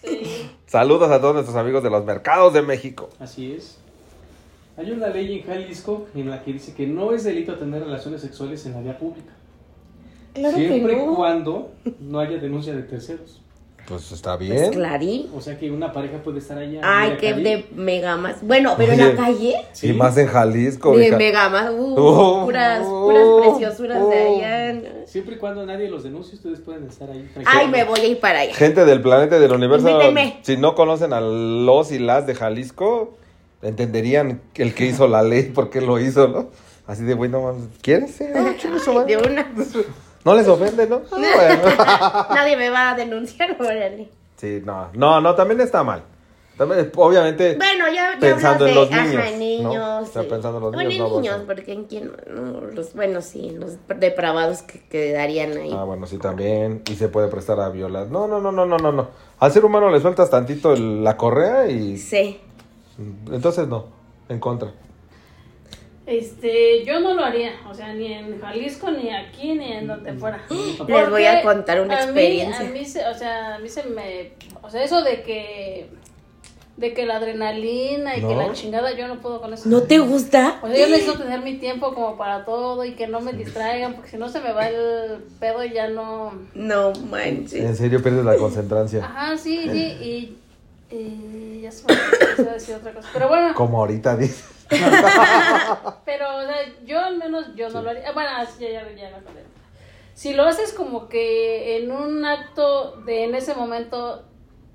[0.04, 0.50] Sí.
[0.66, 3.10] Saludos a todos nuestros amigos de los mercados de México.
[3.20, 3.78] Así es.
[4.78, 8.22] Hay una ley en Jalisco en la que dice que no es delito tener relaciones
[8.22, 9.34] sexuales en la vía pública.
[10.34, 11.16] Claro que siempre y no.
[11.16, 13.42] cuando no haya denuncia de terceros.
[13.88, 14.74] Pues está Pues bien.
[14.74, 15.30] clarí.
[15.34, 16.82] O sea que una pareja puede estar allá.
[16.84, 17.42] Ay, calle.
[17.42, 18.42] de mega más.
[18.46, 19.56] Bueno, pero en la calle.
[19.82, 20.98] Y más en Jalisco.
[20.98, 21.18] De hija.
[21.18, 21.72] mega más.
[21.78, 24.36] Uh, Oh, puras, oh, puras preciosuras de oh.
[24.38, 24.82] allá.
[25.06, 27.30] Siempre y cuando nadie los denuncie, ustedes pueden estar ahí.
[27.46, 28.54] Ay, me voy a ir para allá.
[28.54, 30.40] Gente del planeta y del universo, Invítenme.
[30.42, 33.18] si no conocen a los y las de Jalisco,
[33.62, 36.50] entenderían el que hizo la ley, por qué lo hizo, ¿no?
[36.88, 38.12] Así de, bueno, ¿quieres?
[38.16, 38.26] Sí,
[38.84, 39.16] su madre.
[39.16, 39.48] De una.
[40.28, 40.98] No les ofende, ¿no?
[41.12, 42.36] Ah, bueno.
[42.36, 44.10] Nadie me va a denunciar, órale.
[44.36, 46.04] Sí, no, no, no, también está mal.
[46.58, 49.38] También, obviamente, Bueno, ya, ya Pensando en de, los niños, Ajá, ¿no?
[49.38, 50.10] niños.
[50.10, 53.78] Pensando en los bueno, niños, en niños, porque en quién, no, los, bueno, sí, los
[53.96, 55.72] depravados que quedarían ahí.
[55.74, 58.08] ah, bueno, sí, también, y se puede prestar a violar.
[58.08, 59.08] No, no, no, no, no, no, no.
[59.40, 62.42] Al ser humano le sueltas tantito el- la correa y Sí.
[63.32, 63.86] entonces no,
[64.28, 64.72] en contra.
[66.08, 70.14] Este, yo no lo haría, o sea, ni en Jalisco, ni aquí, ni en donde
[70.14, 70.42] fuera.
[70.50, 70.78] Les
[71.10, 72.62] voy a Porque contar una a mí- experiencia.
[72.66, 75.90] A mí, se, o sea, a mí se me, o sea, eso de que,
[76.78, 79.68] de que la adrenalina y que la chingada, yo no puedo con eso.
[79.68, 80.60] ¿No te gusta?
[80.62, 83.94] O sea, yo necesito tener mi tiempo como para todo y que no me distraigan,
[83.96, 86.32] porque si no se me va el pedo y ya no...
[86.54, 87.78] No En manches.
[87.78, 89.04] serio pierdes la concentración.
[89.04, 89.78] Ajá, sí, sí,
[90.90, 91.94] y, y ya se me
[92.44, 93.10] iba a decir otra cosa.
[93.12, 94.54] Pero bueno, Como ahorita dices.
[96.06, 98.12] Pero, o sea, yo al menos yo no lo haría.
[98.12, 99.44] Bueno, sí, ya, ya, ya me acordé.
[100.14, 104.24] Si lo haces como que en un acto de en ese momento,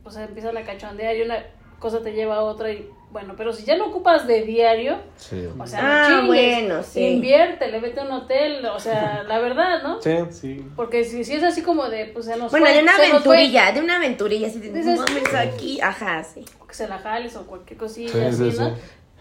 [0.03, 1.45] pues empiezan a cachondear y una
[1.79, 5.47] cosa te lleva a otra y bueno, pero si ya lo ocupas de diario, Sí.
[5.59, 6.27] o sea, Ah, chingues,
[6.61, 7.01] bueno, sí.
[7.09, 10.01] invierte, le vete a un hotel, o sea, la verdad, ¿no?
[10.01, 10.17] Sí.
[10.31, 10.67] Sí.
[10.77, 13.73] Porque si, si es así como de, pues se nos Bueno, fue, de una aventurilla,
[13.73, 16.43] de una aventurilla, de, no Dices, mames, aquí, ajá, sí.
[16.61, 18.75] o que se la jales o cualquier cosilla Sí, así, sí, ¿no?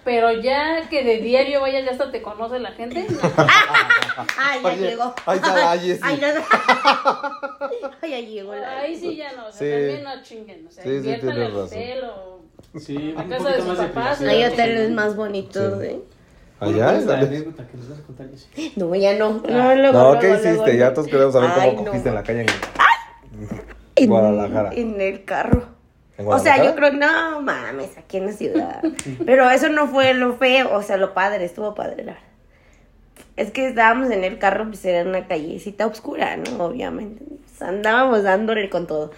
[0.03, 3.05] Pero ya que de diario vayas, ya hasta te conoce la gente.
[3.09, 3.17] no.
[4.37, 5.13] Ay, ya Oye, llegó.
[5.25, 5.99] ahí está, ahí sí.
[6.01, 6.27] Ay, no.
[8.01, 8.79] Ay, ya llegó la.
[8.79, 9.69] Ahí sí ya no, o sea, Sí.
[9.71, 11.55] también no chinguen, o sea, Sí, sí, tienes razón.
[11.65, 12.41] hotel o...
[12.79, 14.21] Sí, A casa de sus papás.
[14.21, 15.87] Hay hoteles más bonitos, Sí.
[15.87, 15.99] ¿eh?
[16.59, 18.73] Allá ¿cuál es la anécdota que nos vas a contar, Jessy?
[18.75, 19.29] No, ya no.
[19.33, 19.75] No, Ah.
[19.75, 20.65] luego, No, luego, ¿qué luego, hiciste?
[20.65, 20.79] luego.
[20.79, 21.85] Ya todos queremos saber Ay, cómo no.
[21.87, 22.47] cogiste en la calle en,
[23.95, 24.69] En- Guadalajara.
[24.73, 25.65] En el carro.
[26.25, 28.81] O sea, yo creo, no mames, aquí en la ciudad.
[29.25, 32.27] Pero eso no fue lo feo, o sea, lo padre, estuvo padre, la verdad.
[33.37, 36.65] Es que estábamos en el carro, pues era una callecita oscura, ¿no?
[36.65, 37.23] Obviamente.
[37.25, 39.11] Pues, andábamos dándole con todo.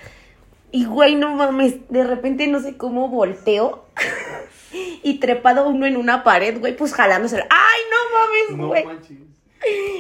[0.72, 3.86] Y güey, no mames, de repente no sé cómo volteo.
[5.04, 7.38] y trepado uno en una pared, güey, pues jalándose.
[7.38, 8.86] ¡Ay, no mames, No güey!
[8.86, 9.18] manches.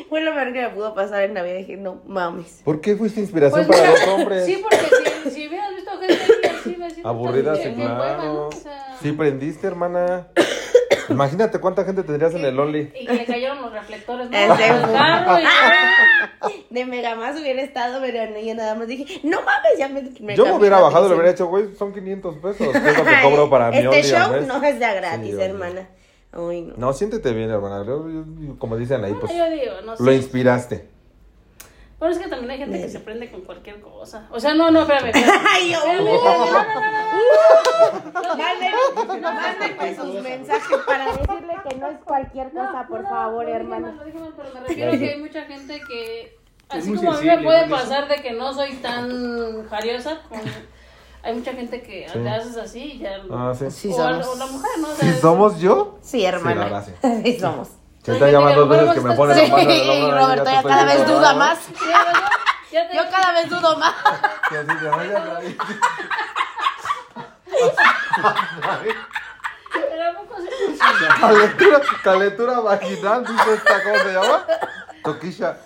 [0.09, 1.55] Fue lo peor que me pudo pasar en la vida.
[1.55, 2.61] Dije, no mames.
[2.65, 4.45] ¿Por qué fuiste inspiración Pues para los hombres?
[4.45, 4.77] Sí, porque
[5.23, 6.49] si, si hubieras visto gente
[6.93, 8.47] así, así, así, Aburrida, así, sí, claro.
[8.47, 10.27] O sea, Sí prendiste, hermana.
[11.09, 12.91] Imagínate cuánta gente tendrías en el Only.
[12.99, 14.29] Y que le cayeron los reflectores.
[16.69, 20.01] De mega más hubiera estado, pero no, yo nada más dije, no mames, ya me.
[20.21, 22.67] me Yo me hubiera bajado y le hubiera hecho, güey, son 500 pesos.
[22.71, 25.87] ¿Qué es lo que cobro para mi Este show no es de gratis, Sí, hermana.
[26.31, 26.73] Ay, no.
[26.77, 27.85] No, siéntete bien, hermana.
[27.85, 30.03] Yo- yo- Como dicen ahí, pues Yo digo, no sé.
[30.03, 30.87] lo inspiraste.
[32.03, 34.27] Pero es que también hay gente que se prende con cualquier cosa.
[34.29, 35.13] O sea, no, no, espérame.
[35.49, 35.79] Ay, yo.
[35.85, 36.75] No, no, no, no.
[38.35, 43.45] Mándenme, mándenme sus mensajes para decirle que no es cualquier No, cosa, por no, favor,
[43.45, 46.37] lo dije mal, pero me refiero que hay mucha gente que,
[46.67, 47.75] así muy como a mí me sensible, puede ¿no?
[47.77, 50.19] pasar de que no soy tan jariosa,
[51.23, 53.21] hay mucha gente que le haces así y ya...
[53.31, 53.89] Ah, sí.
[53.93, 54.89] O, la mujer, ¿no?
[54.89, 55.99] O ¿Sí somos yo?
[56.01, 56.83] Sí, hermana.
[57.23, 57.69] Sí, somos.
[58.03, 61.07] Se está llamando dos veces que me pone la mano Sí, Roberto ya cada vez
[61.07, 61.59] duda más.
[62.71, 63.95] Yo cada vez dudo más.
[71.19, 74.45] Calentura, calentura vaginal, dice esta, ¿cómo se llama?
[75.03, 75.57] Toquilla.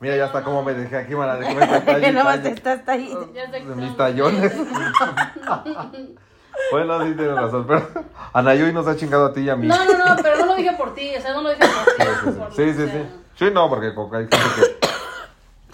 [0.00, 3.14] Mira, ya está como me dejé aquí, me está estás ahí.
[3.32, 4.52] De mis tallones.
[6.70, 7.88] Bueno, sí tienes razón, pero
[8.32, 9.66] Anayoy nos ha chingado a ti y a mí.
[9.66, 11.60] No, no, no, pero no lo dije por ti, o sea, no lo dije
[12.36, 12.54] por ti.
[12.56, 13.02] Sí, sí, sí.
[13.36, 14.84] Sí, no, porque como que hay gente que...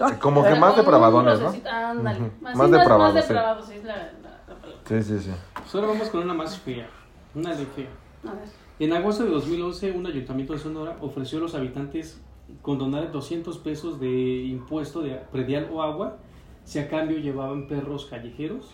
[0.19, 1.53] Como que más depravadones, ¿no?
[1.71, 2.31] Ándale.
[2.41, 3.29] Más depravados, Más sí.
[3.35, 4.81] depravados, sí, es la, la, la palabra.
[4.89, 5.31] Sí, sí, sí.
[5.53, 6.89] Pues ahora vamos con una más fea.
[7.35, 8.31] Una ley fea.
[8.31, 8.45] A ver.
[8.79, 12.19] En agosto de 2011, un ayuntamiento de Sonora ofreció a los habitantes
[12.63, 16.17] condonar 200 pesos de impuesto de predial o agua
[16.65, 18.71] si a cambio llevaban perros callejeros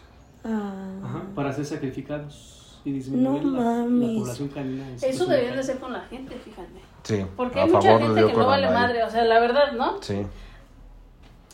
[0.46, 1.00] Ah.
[1.04, 4.84] ajá, para ser sacrificados y disminuir No la, población canina.
[5.02, 6.80] Eso debería de ser con la gente, fíjate.
[7.02, 10.00] Sí, Porque a hay mucha gente que no vale madre, o sea, la verdad, ¿no?
[10.02, 10.24] Sí.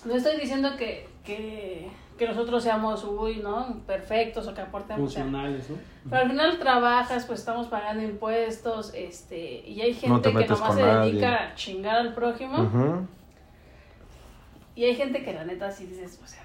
[0.04, 3.78] No estoy diciendo que, que, que nosotros seamos, uy, ¿no?
[3.86, 5.00] Perfectos o que aportemos.
[5.00, 5.76] Funcionales, ¿no?
[6.10, 10.74] Pero al final trabajas, pues estamos pagando impuestos, este, y hay gente te que nomás
[10.74, 11.12] se nadie.
[11.12, 13.06] dedica a chingar al prójimo,
[14.74, 16.44] y hay gente que la neta sí dices, o sea,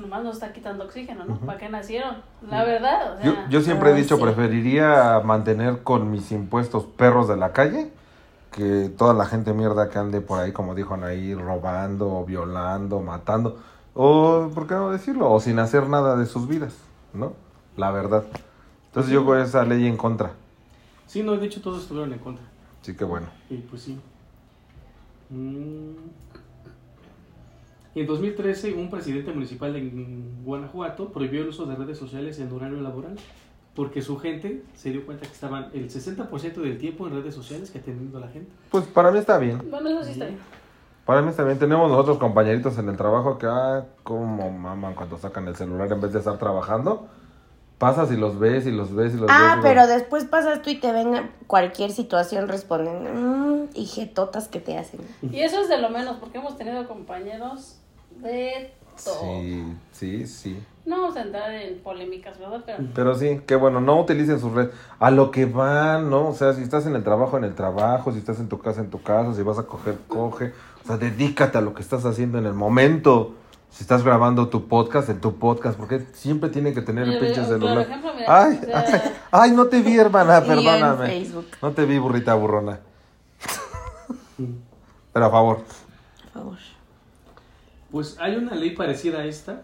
[0.00, 1.36] nomás nos está quitando oxígeno, ¿no?
[1.38, 2.16] ¿Para qué nacieron?
[2.48, 4.22] La verdad, o Yo, sea, yo siempre he Ah, dicho, sí.
[4.22, 7.90] preferiría mantener con mis impuestos perros de la calle
[8.50, 13.58] que toda la gente mierda que ande por ahí, como dijo Anaí, robando, violando, matando,
[13.94, 15.30] o, ¿por qué no decirlo?
[15.32, 16.74] O sin hacer nada de sus vidas,
[17.12, 17.32] ¿no?
[17.76, 18.24] La verdad.
[18.86, 20.32] Entonces yo con esa ley en contra.
[21.06, 22.44] Sí, no, de hecho todos estuvieron en contra.
[22.82, 23.26] Sí que bueno.
[23.50, 23.98] Y pues sí.
[25.30, 25.94] Mm.
[27.94, 32.80] En 2013, un presidente municipal en Guanajuato prohibió el uso de redes sociales en horario
[32.80, 33.16] laboral
[33.74, 37.70] porque su gente se dio cuenta que estaban el 60% del tiempo en redes sociales
[37.70, 38.50] que atendiendo a la gente.
[38.70, 39.60] Pues para mí está bien.
[39.70, 40.38] bueno, eso sí está bien.
[41.04, 41.58] Para mí está bien.
[41.58, 46.00] Tenemos nosotros compañeritos en el trabajo que, ah, como maman cuando sacan el celular en
[46.00, 47.08] vez de estar trabajando.
[47.78, 49.36] Pasas y los ves y los ves y los ves.
[49.38, 53.64] Ah, y los- pero después pasas tú y te ven cualquier situación responden.
[53.64, 55.00] "Mm", y jetotas que te hacen.
[55.22, 57.80] Y eso es de lo menos, porque hemos tenido compañeros
[58.20, 58.72] de
[59.04, 59.20] todo.
[59.20, 60.62] Sí, sí, sí.
[60.86, 62.62] No vamos a entrar en polémicas, ¿verdad?
[62.66, 64.70] Pero Pero sí, qué bueno, no utilicen sus redes.
[64.98, 66.28] A lo que van, ¿no?
[66.28, 68.80] O sea, si estás en el trabajo, en el trabajo, si estás en tu casa,
[68.82, 70.52] en tu casa, si vas a coger, coge.
[70.84, 73.34] O sea, dedícate a lo que estás haciendo en el momento.
[73.70, 77.44] Si estás grabando tu podcast, en tu podcast, porque siempre tiene que tener el pinche
[77.44, 77.78] celular.
[77.78, 79.00] ejemplo, mira, ay, o sea- ay,
[79.32, 81.26] ay, no te vi, hermana, perdóname.
[81.62, 82.78] No te vi, burrita burrona.
[85.12, 85.58] Pero a favor.
[85.64, 86.58] Por favor.
[87.94, 89.62] Pues hay una ley parecida a esta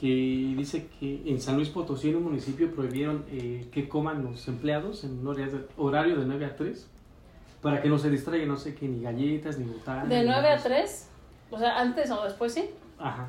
[0.00, 0.08] que
[0.56, 5.04] dice que en San Luis Potosí, en un municipio, prohibieron eh, que coman los empleados
[5.04, 6.88] en un horario de, horario de 9 a 3
[7.62, 10.08] para que no se distraigan, no sé qué, ni galletas, ni botanas.
[10.08, 10.64] de ni 9 nada a de eso.
[10.66, 11.08] 3,
[11.52, 12.68] o sea, antes o después sí.
[12.98, 13.28] Ajá.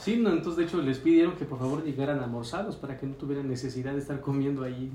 [0.00, 3.14] Sí, no, entonces de hecho les pidieron que por favor llegaran almorzados para que no
[3.14, 4.90] tuvieran necesidad de estar comiendo ahí.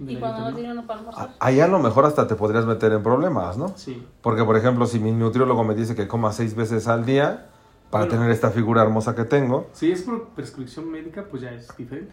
[0.00, 1.28] Y cuando no tienen para almorzar.
[1.38, 3.68] A- Ahí a lo mejor hasta te podrías meter en problemas, ¿no?
[3.76, 4.02] Sí.
[4.20, 7.46] Porque, por ejemplo, si mi nutriólogo me dice que coma seis veces al día
[7.94, 8.18] para Bueno.
[8.22, 12.12] tener esta figura hermosa que tengo, Si es por prescripción médica, pues ya es diferente.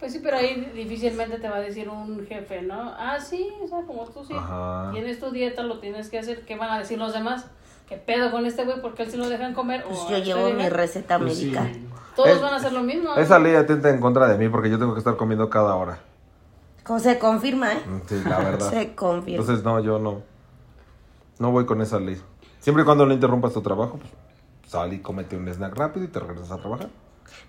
[0.00, 2.92] Pues sí, pero ahí difícilmente te va a decir un jefe, ¿no?
[2.98, 4.34] Ah, sí, o sea, como tú sí.
[4.36, 4.90] Ajá.
[4.92, 6.44] Tienes tu dieta, lo tienes que hacer.
[6.44, 7.46] ¿Qué van a decir los demás?
[7.88, 8.80] ¿Qué pedo con este güey?
[8.82, 9.84] Porque él sí lo dejan comer.
[9.84, 11.44] Pues o yo este llevo mi receta Pues sí.
[11.46, 11.68] médica.
[12.16, 13.14] Todos Es- van a hacer lo mismo.
[13.14, 16.00] esa ley atenta en contra de mí porque yo tengo que estar comiendo cada hora.
[16.82, 17.82] Como Se confirma, ¿eh?
[17.86, 18.68] Mm, Sí, la verdad.
[18.70, 19.40] Se confirma.
[19.40, 20.22] Entonces, no, yo no.
[21.38, 22.20] No voy con esa ley.
[22.58, 24.10] Siempre y cuando no interrumpas tu trabajo, pues
[24.74, 26.88] sal y cómete un snack rápido y te regresas a trabajar.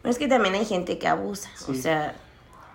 [0.02, 1.50] Pero es que también hay gente que abusa.
[1.68, 2.16] O sea,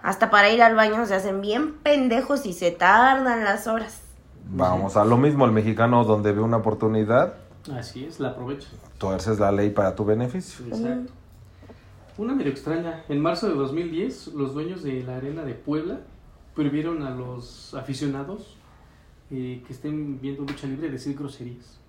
[0.02, 4.02] hasta para ir al baño se hacen bien pendejos y se tardan las horas.
[4.52, 7.34] Vamos a lo mismo, el mexicano donde ve una oportunidad,
[7.72, 8.68] Así es, la aprovecho.
[8.98, 10.66] tuerces la ley para tu beneficio.
[10.66, 11.12] Exacto.
[12.18, 13.04] Una medio extraña.
[13.08, 16.00] En marzo de 2010, los dueños de la Arena de Puebla
[16.54, 18.56] prohibieron a los aficionados
[19.30, 21.79] eh, que estén viendo lucha libre decir groserías.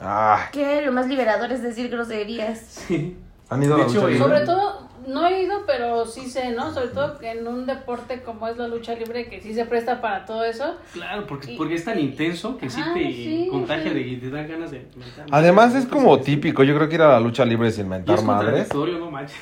[0.00, 0.82] Ah, ¿Qué?
[0.82, 2.58] Lo más liberador es decir groserías.
[2.88, 3.16] Sí.
[3.48, 4.18] han ido a la hecho, lucha libre?
[4.18, 6.72] Sobre todo, no he ido, pero sí sé, ¿no?
[6.72, 10.00] Sobre todo que en un deporte como es la lucha libre, que sí se presta
[10.00, 10.76] para todo eso.
[10.92, 14.04] Claro, porque, Y- porque es tan intenso que sí te sí, contagia sí.
[14.14, 14.86] de, te da ganas de...
[15.30, 18.18] Además es como típico, yo creo que ir a la lucha libre sin Y mentar
[18.18, 19.36] es madres, no manches.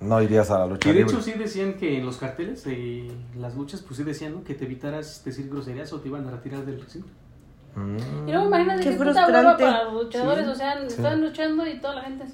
[0.00, 1.12] no irías a la lucha Y de libre.
[1.12, 4.44] hecho sí decían que en los carteles de las luchas, pues sí decían ¿no?
[4.44, 7.08] que te evitaras decir groserías o te iban a retirar del recinto.
[7.78, 8.28] Mm.
[8.28, 9.64] Y luego imagínate Qué qué puta hueva frustrante.
[9.64, 12.24] para los luchadores, Sí, o sea, están luchando y toda la gente...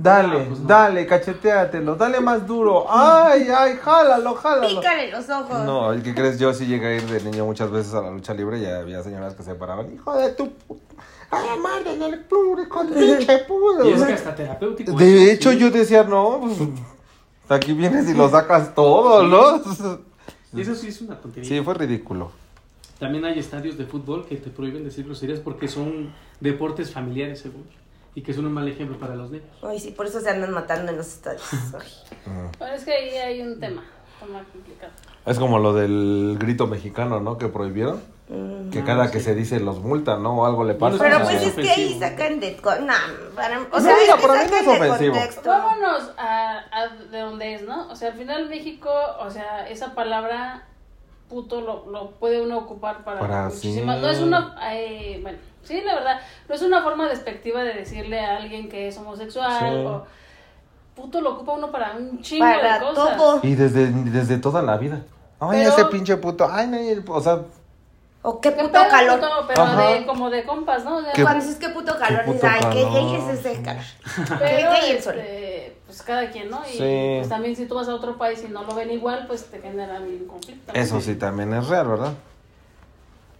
[0.00, 0.68] Dale, Ah, pues no.
[0.68, 2.86] dale, cacheteatelo, dale más duro.
[2.88, 4.80] Ay, ay, jálalo, jálalo.
[4.80, 5.58] Pícale los ojos.
[5.64, 6.38] No, ¿qué crees?
[6.38, 9.02] Yo sí llegué a ir de niño muchas veces a la lucha libre y había
[9.02, 9.92] señoras que se paraban.
[9.92, 10.94] Hijo de tu puta.
[11.32, 13.84] Ay, madre, no le pude con pinche pudo.
[13.88, 14.92] Y es que hasta terapéutico.
[14.92, 15.58] De eso, hecho, sí.
[15.58, 16.58] yo decía, no, pues,
[17.48, 19.60] aquí vienes y lo sacas todo, ¿no?
[20.54, 21.48] Y eso sí es una tontería.
[21.48, 22.30] Sí, fue ridículo.
[22.98, 27.64] También hay estadios de fútbol que te prohíben decir groserías porque son deportes familiares, según.
[28.14, 29.46] Y que son un mal ejemplo para los niños.
[29.62, 31.42] Ay, sí, por eso se andan matando en los estadios.
[31.78, 32.50] Ay.
[32.58, 33.84] Bueno, es que ahí hay un tema.
[34.32, 34.90] más complicado.
[35.24, 37.38] Es como lo del grito mexicano, ¿no?
[37.38, 38.00] Que prohibieron.
[38.72, 39.26] Que Ah, cada que sí.
[39.26, 40.38] se dice los multan, ¿no?
[40.40, 40.98] O algo le pasa.
[40.98, 41.48] Pero Ah, pues sí.
[41.48, 42.56] es que ahí sacan de...
[42.62, 42.92] No,
[43.36, 45.14] para, o sea, es no, que para mí no es ofensivo.
[45.14, 45.48] contexto.
[45.48, 47.88] Vámonos a, a de donde es, ¿no?
[47.88, 50.66] O sea, al final México, o sea, esa palabra
[51.28, 53.96] puto lo, lo puede uno ocupar para, Para muchísimas.
[53.96, 54.02] sí.
[54.02, 58.20] No es una, eh, bueno, sí, la verdad, no es una forma despectiva de decirle
[58.20, 59.84] a alguien que es homosexual Sí.
[59.86, 60.04] o
[60.94, 63.16] puto lo ocupa uno para un chingo Para de cosas.
[63.16, 63.40] todo.
[63.42, 65.02] Y desde, desde toda la vida.
[65.40, 66.48] Ay, Pero- ese pinche puto.
[66.50, 67.42] Ay, no, o sea,
[68.22, 69.20] O qué ¿Qué puto pedo, calor.
[69.20, 69.30] puto?
[69.46, 69.88] pero Ajá.
[69.92, 71.00] de, como de compas, ¿no?
[71.14, 72.92] ¿Qué- Cuando dices qué puto calor, puto dices, ay, qué calor.
[72.92, 73.82] gay es ese calor.
[74.38, 75.18] Pero, ¿Qué- qué y el sol?
[75.18, 76.60] este, pues cada quien, ¿no?
[76.68, 77.14] Y Sí.
[77.18, 79.60] pues también si tú vas a otro país y no lo ven igual, pues te
[79.60, 80.72] generan un conflicto.
[80.72, 80.78] ¿no?
[80.80, 82.12] eso sí también es real, ¿verdad?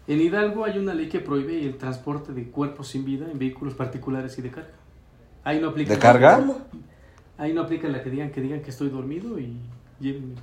[0.06, 3.74] En Hidalgo hay una ley que prohíbe el transporte de cuerpos sin vida en vehículos
[3.74, 4.70] particulares y de carga.
[5.44, 5.92] Ahí no aplica.
[5.94, 6.36] ¿De carga?
[6.36, 6.58] ¿Cómo?
[7.36, 9.60] Ahí no aplica la que digan que digan que estoy dormido y
[10.00, 10.36] llévenme.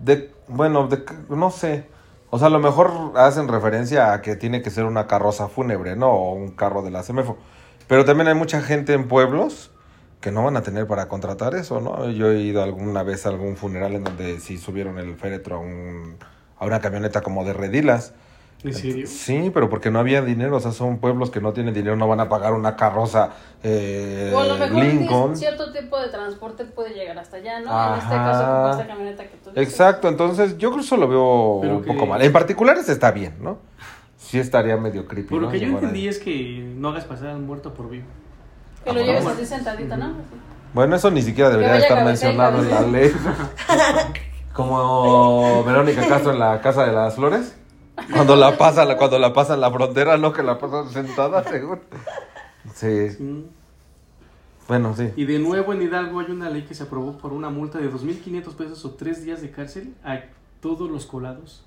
[0.00, 1.86] De, bueno, de, no sé.
[2.30, 5.96] O sea, a lo mejor hacen referencia a que tiene que ser una carroza fúnebre,
[5.96, 6.10] ¿no?
[6.10, 7.38] O un carro de la CEMEFO.
[7.86, 9.70] Pero también hay mucha gente en pueblos
[10.20, 12.10] que no van a tener para contratar eso, ¿no?
[12.10, 15.58] Yo he ido alguna vez a algún funeral en donde sí subieron el féretro a,
[15.60, 16.16] un,
[16.58, 18.12] a una camioneta como de redilas.
[18.64, 19.06] ¿En serio?
[19.06, 22.08] Sí, pero porque no había dinero, o sea, son pueblos que no tienen dinero, no
[22.08, 23.30] van a pagar una carroza
[23.62, 25.36] eh, O a lo mejor Lincoln.
[25.36, 27.92] cierto tipo de transporte puede llegar hasta allá, ¿no?
[27.94, 29.62] En este caso, como esta camioneta que tú dices.
[29.68, 32.20] Exacto, entonces yo creo que eso lo veo Pero un que- poco mal.
[32.20, 33.58] En particulares está bien, ¿no?
[34.16, 35.36] Sí estaría medio creepy.
[35.36, 35.48] Lo ¿no?
[35.50, 35.86] que yo Llevar ahí.
[35.90, 38.06] entendí es que no hagas pasar al muerto por vivo.
[38.84, 39.38] Que lo Ah, lleves bueno.
[39.38, 40.14] así sentadito, ¿no?
[40.74, 43.12] Bueno, eso ni siquiera debería estar mencionado en la ley.
[44.52, 47.54] Como Verónica Castro en la Casa de las Flores.
[48.12, 51.80] Cuando la pasa, cuando la pasa en la frontera, no que la pasan sentada, seguro.
[52.74, 53.16] Sí,
[54.68, 55.10] bueno, sí.
[55.16, 57.90] Y de nuevo en Hidalgo hay una ley que se aprobó por una multa de
[57.90, 60.20] 2.500 pesos o tres días de cárcel a
[60.60, 61.64] todos los colados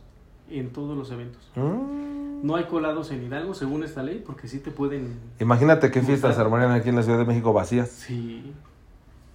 [0.51, 1.41] en todos los eventos.
[1.55, 2.45] Mm.
[2.45, 5.19] No hay colados en Hidalgo según esta ley porque sí te pueden...
[5.39, 7.89] Imagínate qué fiestas se armarían aquí en la Ciudad de México vacías.
[7.89, 8.53] Sí.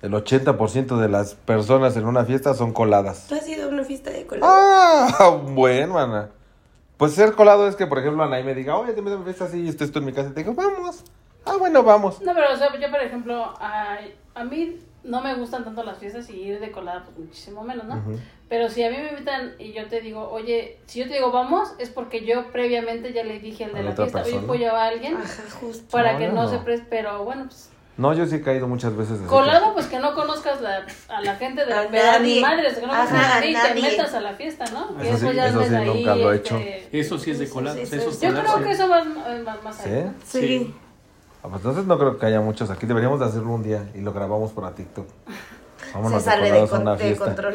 [0.02, 3.26] El 80% de las personas en una fiesta son coladas.
[3.28, 4.44] ¿Tú has ido a una fiesta de color?
[4.46, 6.30] Ah, bueno, mana.
[6.96, 9.44] Pues ser colado es que, por ejemplo, Anaí me diga, oye, te meto en fiesta
[9.44, 11.04] así y estoy tú en mi casa y te digo, vamos.
[11.44, 12.20] Ah, bueno, vamos.
[12.22, 13.98] No, pero o sea, yo, por ejemplo, a,
[14.34, 17.84] a mí no me gustan tanto las fiestas y ir de colada, pues muchísimo menos,
[17.84, 18.02] ¿no?
[18.48, 21.30] Pero si a mí me invitan y yo te digo, oye, si yo te digo
[21.30, 24.46] vamos, es porque yo previamente ya le dije al de A la fiesta, oye, persona.
[24.46, 25.84] puedo llevar a alguien Ajá, justo.
[25.92, 26.48] para No, que yo no, no.
[26.48, 29.18] se preste, pero bueno, pues No, yo sí he caído muchas veces.
[29.20, 32.86] así colado, pues que no conozcas la, a la gente de la ni madres, que
[32.86, 34.96] no conozcas y te metas a la fiesta, ¿no?
[34.98, 37.46] Que Eso sí, ya eso sí, ahí, nunca lo he este, Eso sí es de
[37.46, 37.52] sí,
[37.96, 39.88] eso es Yo creo que eso va más, más, más ¿Sí?
[39.88, 40.12] allá.
[40.26, 40.40] Sí.
[40.40, 40.74] Sí.
[41.42, 42.86] Ah, pues entonces no creo que haya muchos aquí.
[42.86, 45.06] Deberíamos de hacerlo un día y lo grabamos para TikTok.
[45.94, 47.24] Vámonos Se sale de, con- una de fiesta.
[47.24, 47.54] control.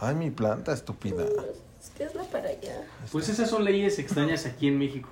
[0.00, 1.24] Ay, mi planta estúpida.
[1.82, 2.84] Es que hazla para allá.
[3.10, 5.08] Pues esas son leyes extrañas aquí en México.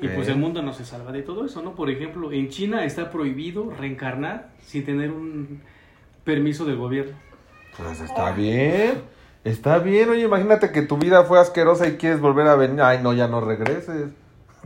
[0.00, 1.74] Y pues el mundo no se salva de todo eso, ¿no?
[1.74, 5.62] Por ejemplo, en China está prohibido reencarnar sin tener un
[6.24, 7.16] permiso del gobierno.
[7.76, 9.02] Pues está bien.
[9.44, 10.08] Está bien.
[10.10, 12.80] Oye, imagínate que tu vida fue asquerosa y quieres volver a venir.
[12.82, 14.10] Ay, no, ya no regreses.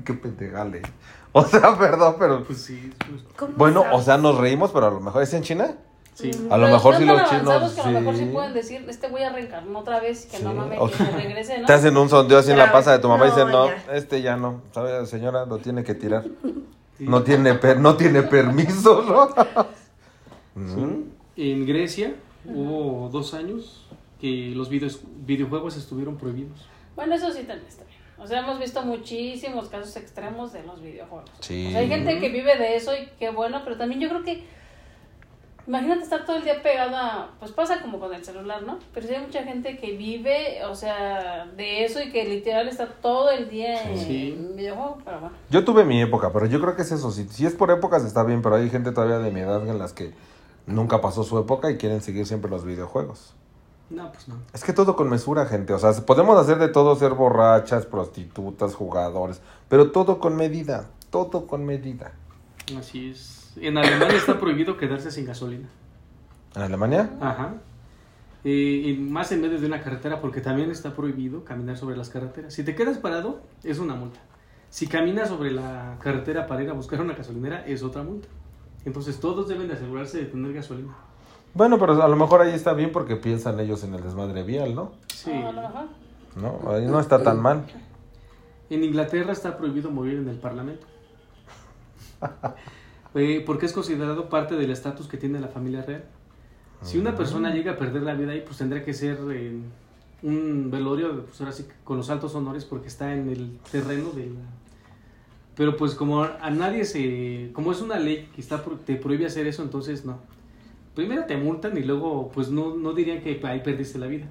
[0.04, 0.82] Qué pendejale.
[1.38, 2.44] O sea, perdón, pero...
[2.44, 3.98] Pues sí, pues, ¿Cómo Bueno, sabes?
[3.98, 5.76] o sea, nos reímos, pero a lo mejor es en China.
[6.16, 6.30] Sí.
[6.50, 7.72] A lo mejor si los chinos...
[7.74, 8.30] que a lo mejor sí sí.
[8.32, 10.56] pueden decir, este voy a reencarnar otra vez y que no Sí.
[10.56, 11.66] mames, O que se regrese, ¿no?
[11.66, 13.70] Te hacen un sondeo así en la panza de tu mamá y dicen, No, no,
[13.70, 13.94] ya.
[13.94, 14.62] este ya no.
[14.72, 15.46] ¿Sabe, señora?
[15.46, 16.24] Lo tiene que tirar.
[16.98, 17.04] Sí.
[17.06, 19.28] No tiene, per- no tiene permiso, ¿no?
[20.54, 21.10] Mm.
[21.36, 22.14] En Grecia
[22.46, 23.86] hubo dos años
[24.20, 26.66] que los videos, videojuegos estuvieron prohibidos.
[26.94, 27.98] Bueno, eso sí también está bien.
[28.18, 31.30] O sea, hemos visto muchísimos casos extremos de los videojuegos.
[31.40, 31.66] Sí.
[31.66, 34.22] O sea, hay gente que vive de eso y qué bueno, pero también yo creo
[34.22, 34.44] que
[35.66, 38.78] imagínate estar todo el día pegado a, pues pasa como con el celular, ¿no?
[38.94, 42.86] Pero sí hay mucha gente que vive, o sea, de eso y que literal está
[42.86, 44.34] todo el día en, Sí.
[44.38, 45.36] en videojuegos, pero bueno.
[45.50, 47.10] Yo tuve mi época, pero yo creo que es eso.
[47.10, 49.78] Si, si es por épocas está bien, pero hay gente todavía de mi edad en
[49.78, 50.12] las que
[50.66, 53.34] nunca pasó su época y quieren seguir siempre los videojuegos.
[53.88, 54.34] No, pues no.
[54.52, 55.72] Es que todo con mesura, gente.
[55.72, 60.86] O sea, podemos hacer de todo, ser borrachas, prostitutas, jugadores, pero todo con medida.
[61.10, 62.10] Todo con medida.
[62.76, 63.35] Así es.
[63.56, 65.68] En Alemania está prohibido quedarse sin gasolina.
[66.54, 67.10] ¿En Alemania?
[67.20, 67.54] Ajá.
[68.44, 72.10] Eh, y más en medio de una carretera porque también está prohibido caminar sobre las
[72.10, 72.54] carreteras.
[72.54, 74.20] Si te quedas parado, es una multa.
[74.70, 78.28] Si caminas sobre la carretera para ir a buscar una gasolinera, es otra multa.
[78.84, 80.94] Entonces todos deben de asegurarse de tener gasolina.
[81.54, 84.74] Bueno, pero a lo mejor ahí está bien porque piensan ellos en el desmadre vial,
[84.74, 84.92] ¿no?
[85.08, 85.32] Sí.
[85.32, 85.86] A lo mejor.
[86.36, 87.64] No, ahí no está tan mal.
[88.68, 90.86] En Inglaterra está prohibido morir en el Parlamento.
[93.16, 96.04] Eh, porque es considerado parte del estatus que tiene la familia real.
[96.82, 99.58] Si una persona llega a perder la vida ahí, pues tendría que ser eh,
[100.22, 104.26] un velorio, pues ahora sí, con los altos honores, porque está en el terreno de
[104.26, 104.40] la...
[105.54, 107.50] Pero pues como a nadie se...
[107.54, 110.18] Como es una ley que está te prohíbe hacer eso, entonces no.
[110.94, 114.26] Primero te multan y luego pues no, no dirían que ahí perdiste la vida.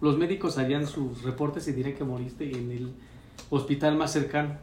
[0.00, 2.92] Los médicos harían sus reportes y dirían que moriste en el
[3.48, 4.56] hospital más cercano.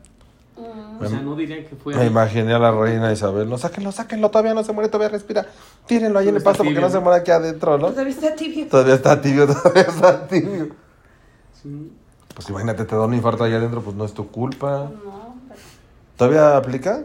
[0.57, 1.03] Mm.
[1.03, 2.07] O sea, no dirían que fue Me ahí.
[2.07, 3.47] imaginé a la reina Isabel.
[3.49, 5.45] No, sáquenlo, sáquenlo, todavía no se muere, todavía respira.
[5.85, 7.89] Tírenlo ahí en el pasto porque no se muere aquí adentro, ¿no?
[7.89, 8.67] Todavía está tibio.
[8.67, 10.69] Todavía está tibio, todavía está tibio.
[11.61, 11.91] Sí.
[12.33, 14.89] Pues imagínate, te da un infarto ahí adentro, pues no es tu culpa.
[15.03, 15.59] No, pero-
[16.15, 17.03] ¿Todavía aplica?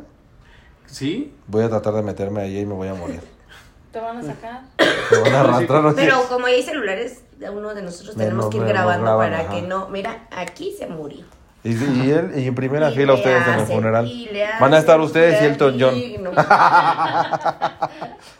[0.86, 1.34] ¿Sí?
[1.46, 3.20] Voy a tratar de meterme ahí y me voy a morir.
[3.92, 4.62] te van a sacar.
[5.10, 5.94] Me van a arrastrar.
[5.94, 7.22] Pero como hay celulares,
[7.52, 9.50] uno de nosotros tenemos Menos que ir grabando graban, para ajá.
[9.54, 9.88] que no.
[9.88, 11.24] Mira, aquí se murió.
[11.64, 14.12] Y, y él, y en primera Y fila ustedes en el funeral.
[14.60, 15.94] Van a estar ustedes y Elton John.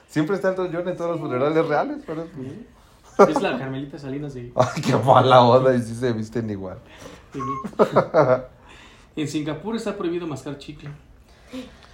[0.09, 4.35] Siempre está Elton John en todos los funerales reales, pero es- Es la Carmelita Salinas
[4.35, 4.53] de...
[4.57, 6.79] Ay, qué mala onda, y sí se visten igual.
[9.15, 10.89] En Singapur está prohibido mascar chicle.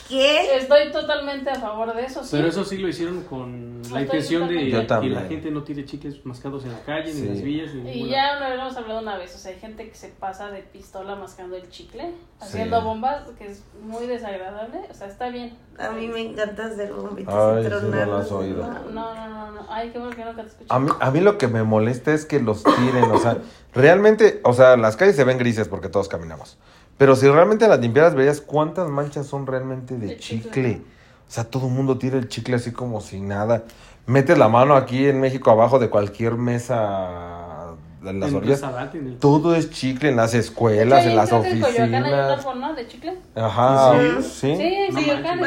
[0.08, 0.56] ¿Qué?
[0.56, 2.30] Estoy totalmente a favor de eso, sí.
[2.32, 5.62] Pero eso sí lo hicieron con la Estoy intención de Yo que la gente no
[5.62, 8.76] tire chicles mascados en la calle, ni en las villas, ni Y ya lo habíamos
[8.76, 12.10] hablado una vez, o sea, hay gente que se pasa de pistola mascando el chicle,
[12.40, 15.56] haciendo bombas, que es muy desagradable, o sea, está bien.
[15.78, 18.26] A mí me encanta hacer bombitas Ay, y no lo tronarlos.
[18.26, 18.66] has oído.
[18.66, 19.66] No, no, no, no, no.
[19.70, 20.66] ay, qué bueno que nunca te escuché.
[20.70, 23.38] A mí, a mí lo que me molesta es que los tiren, o sea,
[23.74, 26.58] realmente, o sea, las calles se ven grises porque todos caminamos.
[26.96, 30.44] Pero si realmente las limpiaras, verías cuántas manchas son realmente de, De chicle.
[30.50, 30.82] chicle.
[31.28, 33.64] O sea, todo el mundo tira el chicle así como si nada.
[34.06, 38.62] Metes la mano aquí en México abajo de cualquier mesa de las En el orillas.
[38.94, 42.12] el- Todo es chicle en las hecho, escuelas, en las creo que en Coyoacán hay
[42.12, 42.38] un oficinas.
[42.40, 42.74] árbol, ¿no?
[42.74, 43.18] De chicle.
[43.36, 43.92] Ajá,
[44.22, 44.56] Sí.
[44.56, 44.90] sí.
[44.94, 45.40] Coyoacán.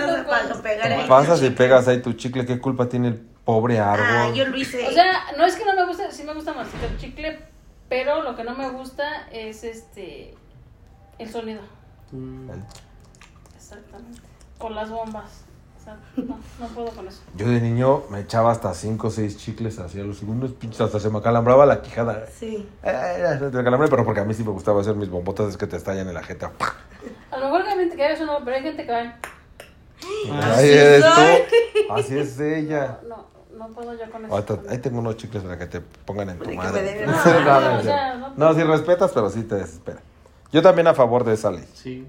[1.08, 2.46] Pasas y pegas ahí tu chicle.
[2.46, 4.06] ¿Qué culpa tiene el pobre árbol?
[4.08, 4.88] Ah, yo lo hice.
[4.88, 7.40] O sea, no es que no me guste, sí me gusta masticar chicle,
[7.92, 10.34] pero lo que no me gusta es este
[11.20, 11.60] el sonido.
[12.14, 12.50] Mm.
[13.54, 14.22] Exactamente.
[14.60, 15.44] O las bombas.
[15.78, 17.22] O sea, no, no puedo con eso.
[17.36, 21.02] Yo de niño me echaba hasta 5 o 6 chicles hacia los segundos pinches, hasta
[21.02, 22.28] se me acalambraba la quijada.
[22.28, 22.66] Sí.
[22.82, 25.76] Eh, acalambré, pero porque a mí sí me gustaba hacer mis bombotas, es que te
[25.76, 26.54] estallan en la jeta.
[27.30, 29.18] A lo mejor gente que eso no, pero hay gente que va.
[30.54, 30.72] Así
[31.02, 31.94] tú.
[31.94, 33.02] Así es ella.
[33.04, 33.31] No, no
[33.68, 34.34] puedo yo con eso.
[34.34, 37.06] Ahorita- ahí tengo unos chicles para que te pongan en tu madre.
[37.06, 38.34] No, No, no, no, no, o sea, no.
[38.36, 40.02] no, sí respetas, pero sí te desespera.
[40.52, 41.66] Yo también a favor de esa ley.
[41.74, 42.06] Sí.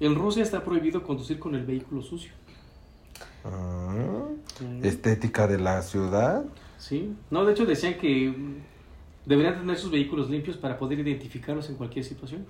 [0.00, 2.32] En Rusia está prohibido conducir con el vehículo sucio.
[3.44, 4.84] Mm, Mm.
[4.84, 6.44] Estética de la ciudad.
[6.78, 7.16] Sí.
[7.30, 8.56] No, de hecho decían que mm,
[9.26, 12.44] deberían tener sus vehículos limpios para poder identificarlos en cualquier situación.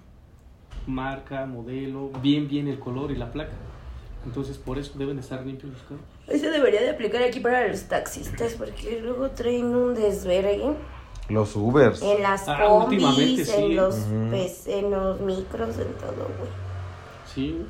[0.87, 3.53] Marca, modelo, bien, bien el color y la placa.
[4.25, 6.01] Entonces por eso deben estar limpios los carros.
[6.29, 10.75] Eso debería de aplicar aquí para los taxistas, porque luego traen un desvergue
[11.29, 12.01] Los Ubers.
[12.03, 13.55] en las Ah, últimamente combis, sí.
[13.62, 13.97] en los
[14.31, 16.51] pues, en los micros, en todo, güey.
[17.35, 17.66] Sí.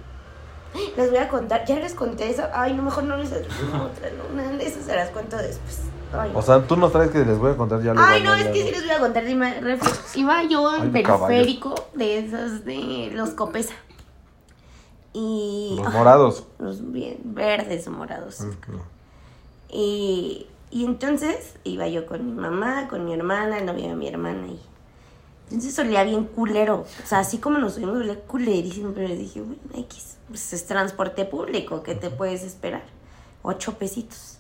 [0.97, 2.45] Les voy a contar, ya les conté eso.
[2.55, 3.37] Ay, no, mejor no les no,
[3.85, 5.83] otra, no, esas se las cuento después.
[6.15, 8.35] Ay, O sea, tú nos traes que les voy a contar ya luego, Ay, no,
[8.35, 9.25] es que sí les voy a contar.
[9.27, 11.27] Iba, yo Ay, en caballo.
[11.29, 13.75] periférico de esos de los Copesa.
[15.13, 15.79] Y.
[15.83, 16.47] Los morados.
[16.59, 18.47] los bien verdes o morados.
[19.69, 24.09] Y, y entonces iba yo con mi mamá, con mi hermana, el novio de mi
[24.09, 24.47] hermana.
[24.49, 24.61] Y
[25.51, 26.87] entonces olía bien culero.
[27.03, 28.93] O sea, así como nos oímos, olía culerísimo.
[28.95, 32.85] Pero dije, bueno, X, pues es transporte público, ¿qué te puedes esperar?
[33.43, 34.39] Ocho pesitos.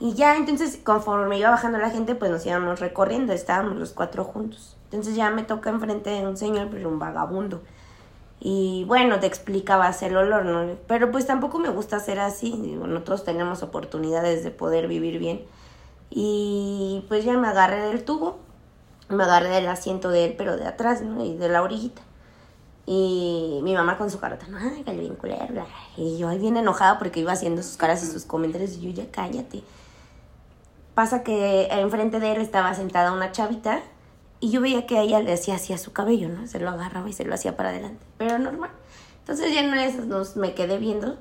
[0.00, 4.24] Y ya, entonces, conforme iba bajando la gente, pues nos íbamos recorriendo, estábamos los cuatro
[4.24, 4.76] juntos.
[4.84, 7.62] Entonces ya me toca enfrente de un señor, pero un vagabundo.
[8.46, 10.76] Y bueno, te explicabas el olor, ¿no?
[10.86, 12.54] Pero pues tampoco me gusta ser así.
[12.62, 15.46] Digo, no todos tenemos oportunidades de poder vivir bien.
[16.10, 18.36] Y pues ya me agarré del tubo,
[19.08, 21.24] me agarré del asiento de él, pero de atrás, ¿no?
[21.24, 22.02] Y de la orillita.
[22.84, 25.46] Y mi mamá con su carota, no, ay, bien culero.
[25.48, 25.66] bla".
[25.96, 28.74] Y yo ahí bien enojada porque iba haciendo sus caras y sus comentarios.
[28.76, 29.62] Y yo, ya cállate.
[30.94, 33.80] Pasa que enfrente de él estaba sentada una chavita
[34.40, 36.46] y yo veía que a ella le hacía así a su cabello, ¿no?
[36.46, 38.04] Se lo agarraba y se lo hacía para adelante.
[38.18, 38.70] Pero normal.
[39.20, 41.16] Entonces ya en una de esas nos me quedé viendo.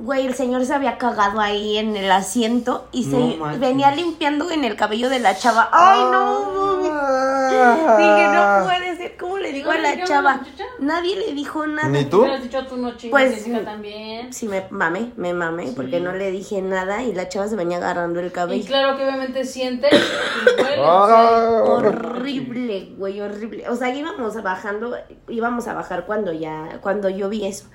[0.00, 4.50] Güey, el señor se había cagado ahí en el asiento y se No venía limpiando
[4.50, 5.68] en el cabello de la chava.
[5.72, 6.76] ¡Ay, no!
[7.96, 10.40] Dije, no puede ¿Cómo le digo ¿No a la chava?
[10.78, 11.88] Nadie le dijo nada.
[11.88, 14.32] Ni Tú dicho no Pues, Jessica también.
[14.32, 17.78] Sí, me mamé, me mamé, porque no le dije nada y la chava se venía
[17.78, 18.64] agarrando el Y cabello.
[18.66, 20.82] claro que obviamente siente y huele.
[20.82, 21.62] o sea.
[21.64, 23.68] Horrible, güey, horrible.
[23.68, 24.96] O sea, íbamos bajando,
[25.28, 27.66] íbamos a bajar cuando ya, cuando yo vi eso.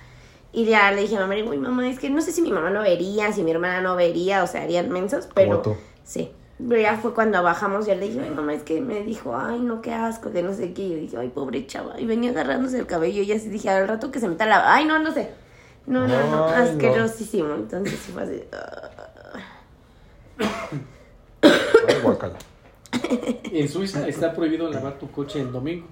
[0.51, 2.71] Y ya le dije a mamá, uy, mamá, es que no sé si mi mamá
[2.71, 5.61] no vería, si mi hermana no vería, o sea, harían mensos, pero...
[5.61, 5.75] tú.
[6.03, 6.31] Sí.
[6.59, 9.81] Ya fue cuando bajamos, ya le dije, ay, mamá, es que me dijo, ay, no,
[9.81, 10.83] qué asco, que no sé qué.
[10.83, 11.99] Y yo dije, ay, pobre chava.
[11.99, 14.73] Y venía agarrándose el cabello y ya se dije, al rato que se meta la...
[14.73, 15.29] Ay, no, no sé.
[15.87, 16.45] No, no, no, Ay, no.
[16.71, 17.53] asquerosísimo.
[17.55, 18.43] Entonces sí fue así.
[21.41, 22.35] Ay, guácala.
[23.51, 25.87] En Suiza está prohibido lavar tu coche el domingo.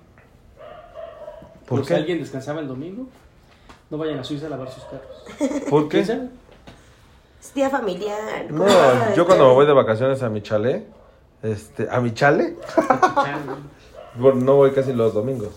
[1.65, 1.95] ¿Por Por si qué?
[1.95, 3.07] alguien descansaba el domingo,
[3.89, 5.63] no vayan a Suiza a lavar sus carros.
[5.69, 6.03] ¿Por qué?
[6.03, 6.29] ¿Quién sabe?
[7.47, 8.47] Es día familiar.
[8.49, 10.85] ¿cómo No, yo cuando me voy de vacaciones a mi chalet,
[11.41, 12.55] este, ¿a mi chale?
[14.19, 15.51] Bueno, no voy casi los domingos.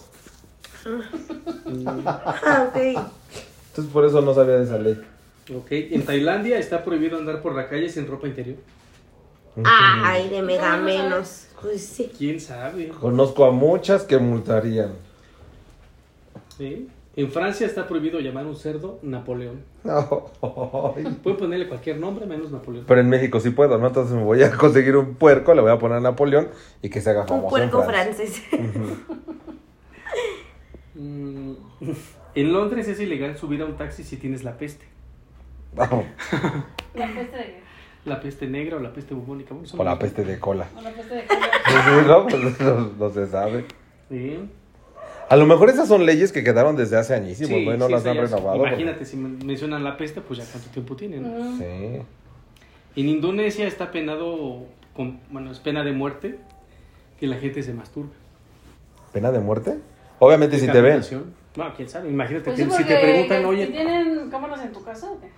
[2.05, 2.77] Ah, ok.
[2.77, 5.03] Entonces por eso no sabía de esa ley.
[5.57, 8.59] Ok, en Tailandia está prohibido andar por la calle sin ropa interior.
[9.65, 11.47] Ay, de mega menos.
[11.63, 12.13] Pues sí.
[12.19, 12.89] ¿Quién sabe?
[12.89, 14.93] Conozco a muchas que multarían.
[16.59, 16.91] ¿Sí?
[17.17, 19.65] En Francia está prohibido llamar un cerdo Napoleón.
[19.85, 21.05] Ay.
[21.23, 22.85] Pueden ponerle cualquier nombre menos Napoleón.
[22.87, 23.89] Pero en México sí puedo, ¿no?
[23.89, 26.49] Entonces me voy a conseguir un puerco, le voy a poner a Napoleón
[26.83, 28.43] y que se haga Un famoso en puerco francés.
[30.95, 31.53] Mm,
[32.35, 34.85] En Londres es ilegal subir a un taxi si tienes la peste.
[35.75, 36.05] Vamos,
[36.95, 37.61] La peste de...
[38.05, 39.53] La peste negra o la peste bubónica.
[39.55, 40.69] bueno, o la peste de cola.
[40.77, 41.41] o la peste de cola.
[41.71, 43.65] Sí, no, pues no, no se sabe.
[44.09, 44.39] Sí.
[45.31, 47.75] A lo mejor esas son leyes que quedaron desde hace añísimos, Sí, ¿no?
[47.75, 48.59] Y no sí, las han renovado.
[48.59, 51.23] porque- Imagínate, si men- mencionan la peste, pues ya cuánto tiempo tienen.
[51.23, 51.29] ¿no?
[51.53, 51.59] Mm.
[51.59, 52.03] Sí.
[52.97, 54.65] En Indonesia está penado,
[54.95, 56.39] con, bueno, es pena de muerte
[57.21, 58.11] que la gente se masturbe.
[59.13, 59.79] ¿Pena de muerte?
[60.19, 61.01] Obviamente si te ven.
[61.57, 62.09] No, quién sabe.
[62.09, 65.29] Imagínate, Pues que si te preguntan, oye, ¿si ¿tienen cámaras en tu casa o qué?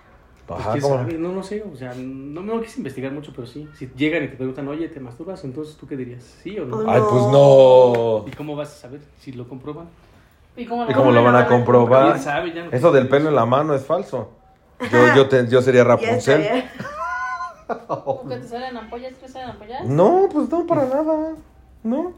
[0.55, 0.97] Pues, Ajá, quién ¿cómo?
[0.97, 3.69] sabe, no, no sé, o sea, no me lo quise investigar mucho, pero sí.
[3.79, 5.43] Si llegan y te preguntan, oye, ¿te masturbas?
[5.45, 6.23] Entonces, ¿tú qué dirías?
[6.43, 6.77] ¿Sí o no?
[6.79, 8.25] Oh, Ay, pues no.
[8.33, 9.87] ¿Y cómo vas a saber si lo comprueban?
[10.57, 12.13] ¿Y cómo ¿Y cómo lo van a comprobar?
[12.13, 12.53] ¿Quién sabe?
[12.53, 14.31] Ya no- Eso del pelo en la mano es falso.
[14.91, 16.41] Yo, yo, te- yo sería Rapunzel.
[16.43, 16.71] estaría.
[17.89, 19.15] ¿O que te salen ampollas?
[19.15, 19.85] ¿Te salen ampollas?
[19.87, 21.35] No, pues no, para nada.
[21.83, 22.13] No.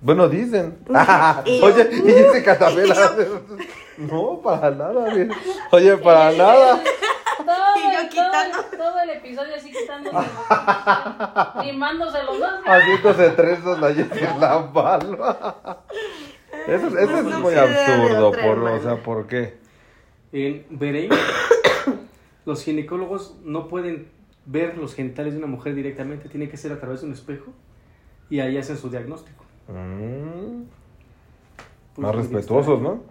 [0.00, 0.78] Bueno, dicen.
[1.44, 2.94] Y yo- Oye, y dice Catabela.
[3.98, 5.14] No, para nada.
[5.14, 5.30] bien.
[5.70, 6.82] Oye, para nada.
[7.38, 8.58] Todo, Y yo todo, quitando.
[8.76, 10.16] todo el episodio así quitándose.
[11.64, 12.50] Limándose los dos.
[12.66, 13.90] Haciéndose trenzas la
[14.38, 15.16] la mano.
[16.66, 18.32] Eso, eso es No muy absurdo.
[18.32, 19.56] Por, o sea, ¿por qué?
[20.32, 21.10] En Bahrein,
[22.44, 24.10] los ginecólogos no pueden
[24.44, 27.50] ver los genitales de una mujer directamente, tiene que ser a través de un espejo
[28.28, 29.45] y ahí hacen su diagnóstico.
[29.68, 30.62] Mm,
[31.94, 32.80] Pues, más respetuosos.
[32.80, 33.02] ¿no?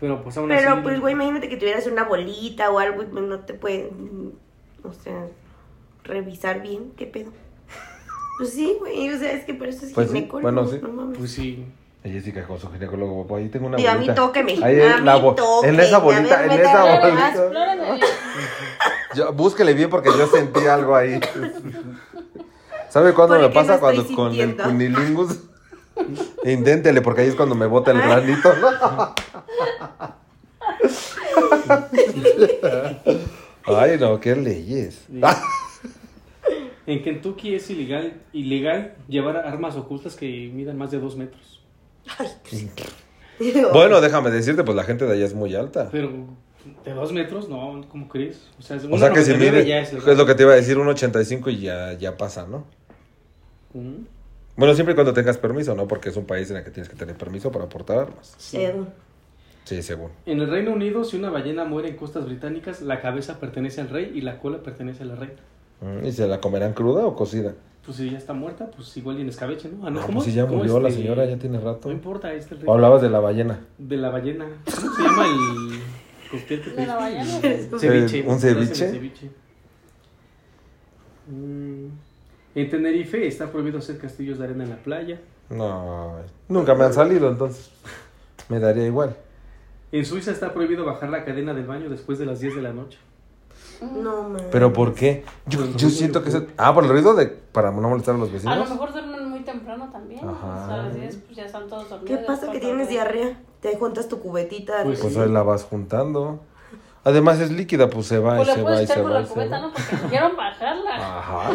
[0.00, 3.06] Pero pues aún Pero así- pues, güey, imagínate que tuvieras una bolita o algo y
[3.06, 4.32] pues, no te pueden,
[4.82, 5.26] o sea,
[6.04, 7.30] revisar bien, ¿qué pedo?
[8.38, 10.80] Pues sí, güey, o sea, es que por eso es Pues sí, ginecólogo, bueno, sí.
[10.82, 11.18] no mames.
[11.18, 11.64] Pues sí.
[12.02, 14.14] Y Jessica con su ginecólogo, pues ahí tengo una Digo, a mí bolita.
[14.16, 15.22] tóqueme, Ahí a en, la esa
[15.98, 17.28] bolita, ver, en esa bolita.
[17.28, 18.00] Explórame.
[19.14, 21.18] Yo, búsquele bien porque yo sentí algo ahí.
[22.90, 23.78] ¿Sabe cuándo ¿Por me pasa?
[23.80, 25.38] cuando con el cunilingus.
[26.44, 29.14] Inténtele porque ahí es cuando me bota el granito, ¿no?
[33.66, 35.04] Ay, no, qué leyes.
[35.06, 35.20] Sí.
[36.86, 41.62] En Kentucky es ilegal, ilegal llevar armas ocultas que midan más de dos metros.
[43.72, 45.88] Bueno, déjame decirte, pues la gente de allá es muy alta.
[45.90, 46.12] Pero
[46.84, 48.48] de dos metros, no, ¿cómo crees?
[48.58, 50.56] O sea, O sea que si 1.99 mide, ya es lo que te iba a
[50.56, 52.64] decir, un 85 y ya, ya pasa, ¿no?
[53.72, 54.04] Mm.
[54.56, 55.88] Bueno, siempre y cuando tengas permiso, ¿no?
[55.88, 58.34] Porque es un país en el que tienes que tener permiso para portar armas.
[58.38, 58.88] Según.
[59.64, 60.10] Sí, según.
[60.26, 63.88] En el Reino Unido, si una ballena muere en costas británicas, la cabeza pertenece al
[63.88, 65.40] rey y la cola pertenece a la reina.
[65.80, 67.54] Mm, ¿Y se la comerán cruda o cocida?
[67.84, 69.86] Pues si ya está muerta, pues igual y en escabeche, ¿no?
[69.86, 71.00] Ah, No, ¿cómo pues si ya ¿Cómo murió la este?
[71.02, 71.88] señora, ya tiene rato.
[71.88, 72.68] No importa, este es el rey.
[72.68, 73.60] O hablabas de la ballena.
[73.78, 74.46] De la ballena.
[74.64, 77.18] ¿Cómo se llama el cóctel que ¿De la dije?
[77.18, 77.48] ballena?
[77.72, 78.22] El Ceviche.
[78.28, 79.30] ¿un ceviche.
[81.28, 81.86] Mm.
[82.54, 85.20] En Tenerife está prohibido hacer castillos de arena en la playa.
[85.50, 86.16] No,
[86.48, 87.70] nunca me han salido, entonces
[88.48, 89.16] me daría igual.
[89.92, 92.72] En Suiza está prohibido bajar la cadena del baño después de las 10 de la
[92.72, 92.98] noche.
[93.82, 94.42] No, man.
[94.50, 95.24] ¿Pero por qué?
[95.46, 96.30] Yo, Por yo siento que...
[96.30, 97.26] se- Ah, por el ruido de...
[97.26, 98.70] Para no molestar a los A lo vecinos.
[98.70, 100.26] mejor duermen muy temprano también.
[100.26, 100.64] Ajá.
[100.64, 102.24] O sea, a las 10 pues ya están todos ¿Qué dormidos.
[102.26, 103.38] pasa que tienes diarrea?
[103.60, 104.82] Te juntas tu cubetita.
[104.84, 106.40] Pues Pues ahí la vas juntando.
[107.06, 109.10] Además es líquida, pues se va Pues y se va y se va.
[109.20, 109.60] la cubeta.
[109.60, 109.72] ¿no?
[109.72, 110.90] Porque quisieron bajarla.
[111.18, 111.50] Ajá.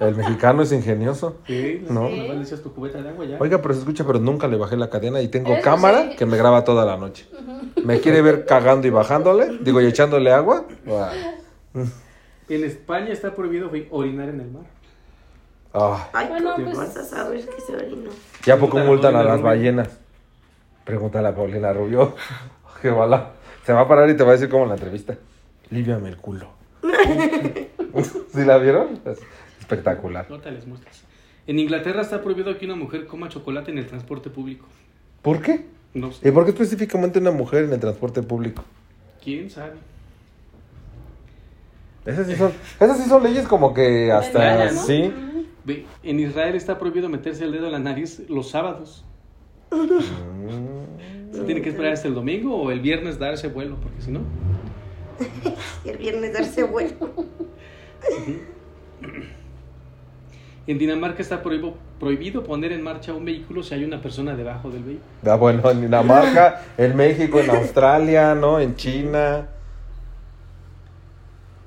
[0.00, 1.36] El mexicano es ingenioso.
[1.46, 2.08] Sí, No.
[2.08, 3.36] Le echas tu cubeta de agua ya.
[3.38, 6.16] Oiga, pero se escucha, pero nunca le bajé la cadena y tengo Eso cámara sí.
[6.16, 7.26] que me graba toda la noche.
[7.84, 9.58] ¿Me quiere ver cagando y bajándole?
[9.60, 10.64] Digo, y echándole agua.
[12.48, 14.64] En España está prohibido orinar en el mar.
[15.72, 16.08] Ah.
[16.12, 18.10] Ay, Bueno, ¿cómo pues- vas a saber que se orinó?
[18.44, 19.44] ¿Ya a poco multan a las Rubio.
[19.44, 19.88] ballenas?
[20.84, 22.16] Pregúntale a Paulina Rubio.
[22.82, 23.30] Qué bala.
[23.64, 25.16] Se va a parar y te va a decir como en la entrevista.
[25.70, 26.48] Líviame el culo.
[26.82, 29.00] ¿Sí la vieron?
[29.04, 29.20] Es
[29.60, 30.26] espectacular.
[30.28, 31.04] Ahorita les muestras.
[31.46, 34.66] En Inglaterra está prohibido que una mujer coma chocolate en el transporte público.
[35.22, 35.66] ¿Por qué?
[35.94, 36.28] No sé.
[36.28, 38.64] ¿Y por qué específicamente una mujer en el transporte público?
[39.22, 39.74] ¿Quién sabe?
[42.06, 44.38] Esas sí son, esas sí son leyes como que hasta...
[44.38, 44.82] Vendana, ¿no?
[44.82, 45.12] Sí.
[45.64, 49.04] Ve, En Israel está prohibido meterse el dedo en la nariz los sábados.
[49.70, 51.19] Mm.
[51.32, 54.20] Se tiene que esperar hasta el domingo o el viernes darse vuelo, porque si no.
[55.84, 57.12] El viernes darse vuelo.
[60.66, 64.70] En Dinamarca está prohibido, prohibido poner en marcha un vehículo si hay una persona debajo
[64.70, 65.06] del vehículo.
[65.26, 68.60] Ah, bueno, en Dinamarca, en México, en Australia, ¿no?
[68.60, 69.48] En China.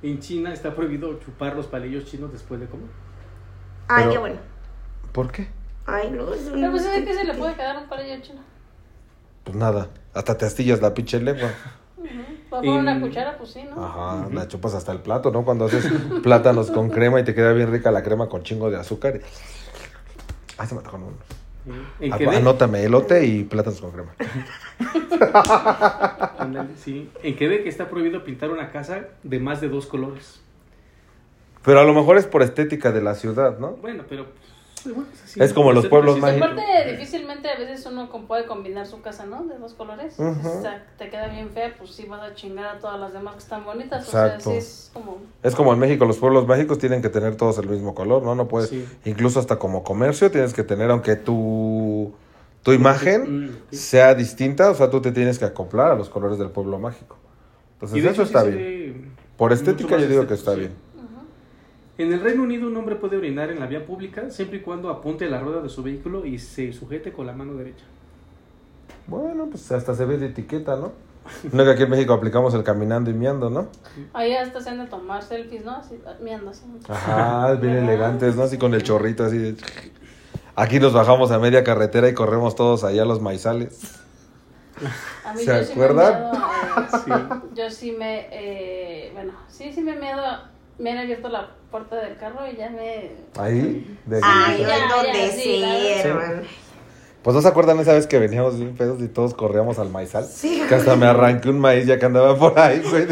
[0.02, 2.88] En China está prohibido chupar los palillos chinos después de comer.
[3.88, 4.38] Pero- qué bueno.
[5.12, 5.48] ¿Por qué?
[5.86, 6.54] Ay, no, es un...
[6.54, 8.42] Pero pues es que se le puede quedar un palillo chino.
[9.44, 11.50] Pues nada, hasta te astillas la pinche lengua.
[12.50, 13.84] Poner una cuchara, pues sí, ¿no?
[13.84, 15.44] Ajá, la chupas hasta el plato, ¿no?
[15.44, 15.92] Cuando haces
[16.24, 19.22] plátanos con crema y te queda bien rica la crema con chingo de azúcar.
[20.58, 21.08] Ay, se me atajó uno.
[22.12, 24.14] Ah, Anótame elote y plátanos con crema.
[26.78, 27.10] sí.
[27.24, 30.42] en Quebec está prohibido pintar una casa de más de dos colores.
[31.64, 33.72] Pero a lo mejor es por estética de la ciudad, ¿no?
[33.72, 34.28] Bueno, pero.
[34.84, 35.42] Pues, bueno, así.
[35.42, 36.52] Es como los pueblos mágicos.
[36.52, 39.44] Aparte, difícilmente a veces uno puede combinar su casa, ¿no?
[39.46, 40.20] De dos colores.
[40.20, 43.34] O sea, te queda bien fea, pues sí vas a chingar a todas las demás
[43.36, 44.04] que están bonitas.
[44.06, 44.50] Exacto.
[44.50, 45.18] O sea, sí es como...
[45.42, 48.36] Es como en México, los pueblos mágicos tienen que tener todos el mismo color, ¿no?
[48.36, 48.86] No puedes, Sí.
[49.06, 52.14] incluso hasta como comercio tienes que tener, aunque tu,
[52.62, 53.78] tu imagen Mm, sí.
[53.78, 57.18] sea distinta, o sea, tú te tienes que acoplar a los colores del pueblo mágico.
[57.76, 59.12] Entonces Y de eso hecho está bien.
[59.38, 60.60] Por estética yo digo que está sí.
[60.62, 60.74] bien.
[62.04, 64.90] En el Reino Unido un hombre puede orinar en la vía pública siempre y cuando
[64.90, 67.86] apunte la rueda de su vehículo y se sujete con la mano derecha.
[69.08, 70.92] Bueno, pues hasta se ve de etiqueta, ¿no?
[71.54, 73.68] No que aquí en México aplicamos el caminando y miando, ¿no?
[74.12, 75.72] Ahí hasta se han de tomar selfies, ¿no?
[75.78, 76.64] Así, miando así.
[76.90, 78.44] Ajá, bien elegantes, ¿no?
[78.44, 79.56] Así con el chorrito así de...
[80.56, 84.00] Aquí nos bajamos a media carretera y corremos todos allá a los maizales.
[85.26, 86.24] A mí ¿Se yo sí me acuerdan?
[86.24, 91.50] eh, yo sí me, eh, bueno, sí, sí me he meado, me han abierto la
[91.72, 93.12] puerta del carro y ya me...
[93.38, 95.64] Ahí, de Ay, no en donde sí,
[96.04, 96.42] hermano.
[97.24, 100.26] Pues no se acuerdan esa vez que veníamos bien pedos y todos corríamos al maizal.
[100.26, 100.62] Sí.
[100.68, 103.08] Que hasta me arranqué un maíz ya que andaba por ahí, güey.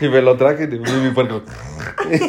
[0.00, 1.42] Y me lo traje y mi puerco.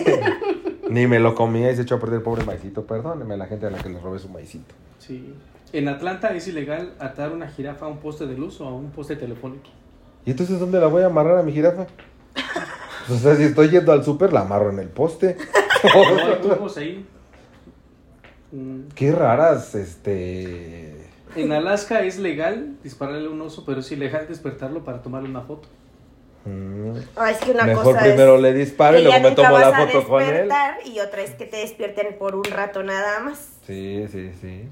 [0.89, 2.85] Ni me lo comía y se echó a perder el pobre maicito.
[2.85, 4.75] Perdóneme a la gente a la que le robé su maicito.
[4.99, 5.33] Sí.
[5.71, 8.91] En Atlanta es ilegal atar una jirafa a un poste de luz o a un
[8.91, 9.69] poste telefónico.
[10.25, 11.87] ¿Y entonces dónde la voy a amarrar a mi jirafa?
[13.13, 15.37] O sea, si estoy yendo al súper, la amarro en el poste.
[15.83, 17.05] No hay tubos ahí.
[18.95, 21.07] Qué raras, este...
[21.35, 25.41] En Alaska es legal dispararle a un oso, pero es ilegal despertarlo para tomarle una
[25.41, 25.67] foto.
[26.45, 29.59] mm, Ay, es que una Mejor cosa primero es le disparo y luego me tomo
[29.59, 30.49] la foto con él.
[30.85, 33.59] y otra es que te despierten por un rato nada más.
[33.67, 34.63] Sí, sí, sí.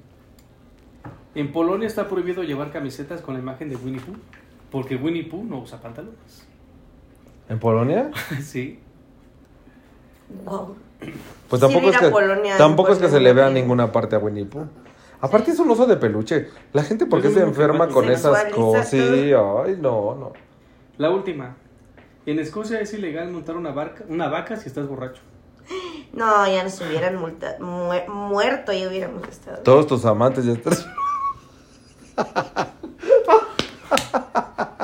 [1.36, 4.16] En Polonia está prohibido llevar camisetas con la imagen de Winnie Pooh,
[4.72, 6.48] porque Winnie Pooh no usa pantalones.
[7.50, 8.12] ¿En Polonia?
[8.43, 8.80] sí.
[10.46, 10.76] Wow.
[11.50, 13.91] Pues Sí, tampoco es ir a que, Polonia, tampoco es que se le vea ninguna
[13.91, 14.66] parte a Winnie Pooh.
[15.22, 16.50] Aparte es un oso de peluche.
[16.74, 18.89] La gente, ¿por qué Es se enferma con esas cosas?
[18.89, 18.98] Sí,
[19.34, 20.34] ay, no, no.
[20.98, 21.56] La última.
[22.26, 25.22] En Escocia es ilegal montar una, barca, una vaca si estás borracho.
[26.14, 29.58] No, ya nos hubieran multa- mu- muerto y hubiéramos estado.
[29.60, 30.74] Todos tus amantes ya están...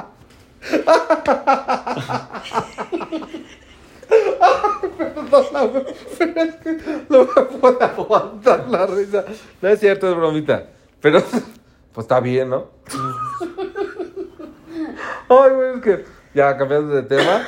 [4.98, 5.86] Perdóname,
[6.18, 6.78] pero es que
[7.10, 9.24] no me puedo aguantar la risa.
[9.62, 10.66] No es cierto, es bromita.
[11.02, 11.22] Pero,
[11.94, 12.68] pues está bien, ¿no?
[15.30, 17.42] Ay, güey, es que ya cambiando de tema.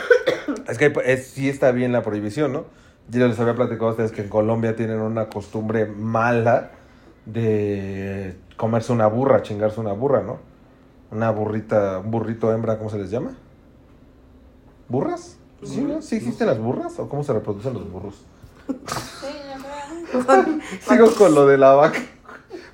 [0.67, 2.65] Es que es- sí está bien la prohibición, ¿no?
[3.09, 6.71] Yo les había platicado a ustedes que en Colombia tienen una costumbre mala
[7.25, 10.39] de comerse una burra, chingarse una burra, ¿no?
[11.13, 13.31] Una burrita, un burrito hembra, ¿cómo se les llama?
[14.89, 15.37] ¿Burras?
[15.63, 16.01] ¿Sí, no?
[16.01, 16.99] ¿Sí existen las burras?
[16.99, 18.15] ¿O cómo se reproducen los burros?
[20.81, 21.99] Sigo con lo de la vaca.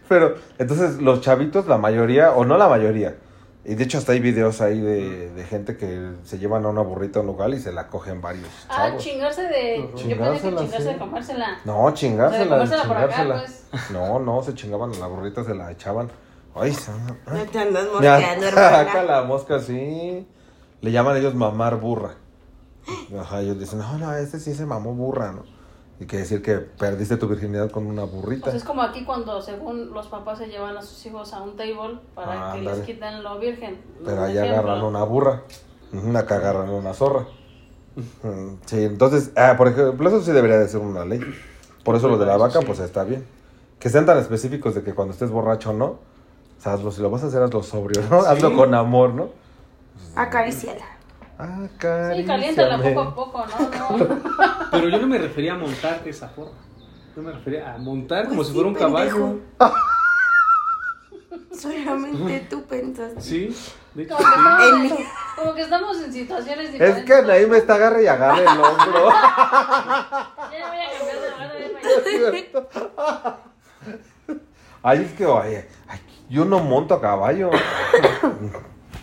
[0.08, 3.18] Pero, entonces, los chavitos, la mayoría, o no la mayoría,
[3.64, 6.82] y de hecho hasta hay videos ahí de, de gente que se llevan a una
[6.82, 9.78] burrita a un lugar y se la cogen varios Ah, chingarse de...
[9.78, 10.94] Yo pensé que Chingársela, chingarse sí.
[10.94, 11.58] de comérsela.
[11.66, 13.36] No, O sea, chingársela, de comérsela por acá, chingársela.
[13.70, 13.92] pues.
[13.92, 16.10] No, no, se chingaban a la burrita, se la echaban.
[16.56, 16.92] Ay, se...
[16.92, 19.04] No te andas mosqueando, acá hermana.
[19.04, 20.28] la mosca sí.
[20.82, 22.16] Le llaman ellos mamar burra.
[23.20, 25.44] Ajá, ellos dicen, no, no, este sí se mamó burra, ¿no?
[26.00, 28.46] Y quiere decir que perdiste tu virginidad con una burrita.
[28.46, 31.58] Pues es como aquí cuando según los papás se llevan a sus hijos a un
[31.58, 33.82] table para Ah, que les quiten lo virgen.
[34.06, 35.44] Pero allá agarran una burra.
[35.92, 37.26] Una que agarran una zorra.
[38.66, 41.20] Sí, entonces, ah, por ejemplo, eso sí debería de ser una ley.
[41.84, 43.26] Por eso lo de la vaca, pues está bien.
[43.80, 46.00] Que sean tan específicos de que cuando estés borracho no.
[46.60, 48.22] O sea, hazlo, si lo vas a hacer, hazlo sobrio, ¿no?
[48.22, 48.28] Sí.
[48.30, 49.30] Hazlo con amor, ¿no?
[50.16, 50.86] Acariciala.
[51.38, 53.98] Ah, Sí, caliéntala poco a poco, ¿no?
[53.98, 54.22] no.
[54.72, 56.52] Pero yo no me refería a montar de esa forma.
[57.16, 59.40] Yo me refería a montar como Pues si fuera un caballo.
[61.58, 63.22] Solamente tú pensaste.
[63.22, 63.56] Sí,
[63.94, 64.40] de hecho, Como que, sí.
[64.40, 65.06] estamos, En mi-
[65.36, 67.06] como que estamos en situaciones Es diferentes.
[67.06, 69.10] que Anaí me está agarre y agarre el hombro.
[70.52, 73.40] Ya voy a cambiar de lugar, voy a fallar.
[74.82, 76.00] Ay, es que, oye, ay,
[76.30, 77.50] yo no monto a caballo.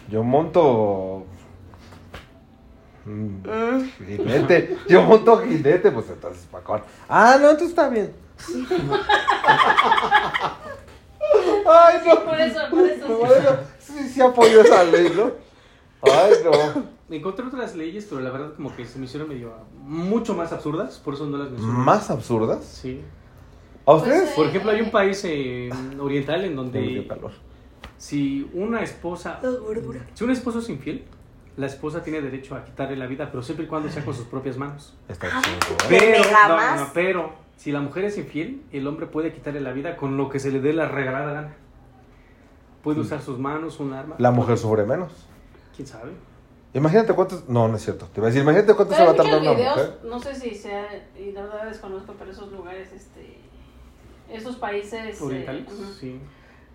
[0.08, 1.26] Yo monto.
[3.04, 3.82] mm.
[4.06, 4.78] Jinete.
[4.88, 6.80] Yo monto jinete, pues entonces, Pacón.
[7.08, 8.12] Ah, no, entonces está bien.
[11.68, 12.24] Ay, no.
[12.24, 13.06] Por eso, por eso.
[13.18, 13.34] Por sí.
[13.40, 15.32] eso, Sí, sí apoyo esa ley, ¿no?
[16.02, 16.84] Ay, no.
[17.08, 20.98] Encontré otras leyes, pero la verdad como que se me hicieron medio mucho más absurdas,
[20.98, 21.72] por eso no las menciono.
[21.78, 22.64] ¿Más absurdas?
[22.64, 23.02] Sí.
[23.86, 24.22] ¿A ustedes?
[24.22, 25.70] Pues, Por ejemplo, hay un país eh,
[26.00, 27.32] oriental en donde calor.
[27.96, 30.00] si una esposa, gordura.
[30.14, 31.04] si un esposo es infiel,
[31.56, 34.26] la esposa tiene derecho a quitarle la vida, pero siempre y cuando sea con sus
[34.26, 34.94] propias manos.
[35.08, 35.76] Está Ah, chido.
[35.88, 36.18] Pero,
[36.48, 36.80] no, más?
[36.80, 40.28] no, pero si la mujer es infiel, el hombre puede quitarle la vida con lo
[40.28, 41.54] que se le dé la regalada gana.
[42.82, 44.16] Puede usar sus manos, un arma.
[44.18, 45.10] La mujer sufre menos.
[45.74, 46.12] ¿Quién sabe?
[46.74, 47.48] Imagínate cuántos.
[47.48, 48.06] No, no es cierto.
[48.12, 49.98] Te iba a decir, imagínate cuánto se Pero va a tardar una videos, mujer.
[50.04, 50.84] no sé si sea,
[51.18, 53.38] y la verdad desconozco, pero esos lugares, este,
[54.30, 55.64] esos países eh, Orientales,
[55.98, 56.20] sí.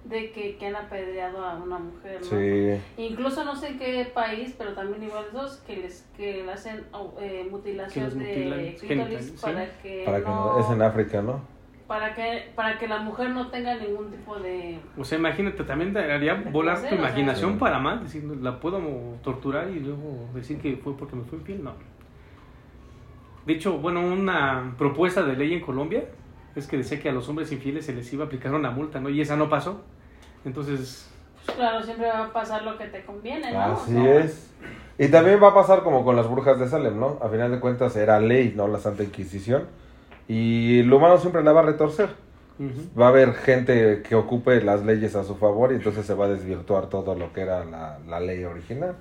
[0.06, 2.28] de que, que han apedreado a una mujer, ¿no?
[2.28, 2.82] Sí.
[2.98, 6.86] Incluso no sé en qué país, pero también igual esos que les que le hacen
[6.92, 9.38] oh, eh, mutilación de clítoris sí.
[9.42, 10.60] para que Para que no, no.
[10.60, 11.62] Es en África, ¿no?
[11.92, 15.92] para que para que la mujer no tenga ningún tipo de O sea, imagínate, también
[15.92, 17.10] te haría volar tu placer, o sea.
[17.10, 18.80] imaginación para mal, diciendo, la puedo
[19.22, 21.74] torturar y luego decir que fue porque me fue infiel, no.
[23.46, 26.06] De hecho, bueno, una propuesta de ley en Colombia
[26.56, 29.00] es que decía que a los hombres infieles se les iba a aplicar una multa,
[29.00, 29.10] ¿no?
[29.10, 29.82] Y esa no pasó.
[30.46, 31.10] Entonces,
[31.46, 33.62] pues claro, siempre va a pasar lo que te conviene, ¿no?
[33.62, 34.52] Así es.
[34.98, 37.18] Y también va a pasar como con las brujas de Salem, ¿no?
[37.22, 39.68] A final de cuentas era ley, no la Santa Inquisición.
[40.28, 42.10] Y el humano siempre la va a retorcer.
[43.00, 46.26] Va a haber gente que ocupe las leyes a su favor y entonces se va
[46.26, 48.98] a desvirtuar todo lo que era la, la ley original.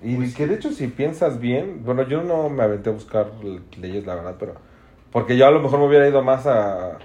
[0.00, 3.32] Y Pues que de hecho si piensas bien, bueno, yo no me aventé a buscar
[3.78, 4.54] leyes, la verdad, pero...
[5.12, 6.98] Porque yo a lo mejor me hubiera ido más a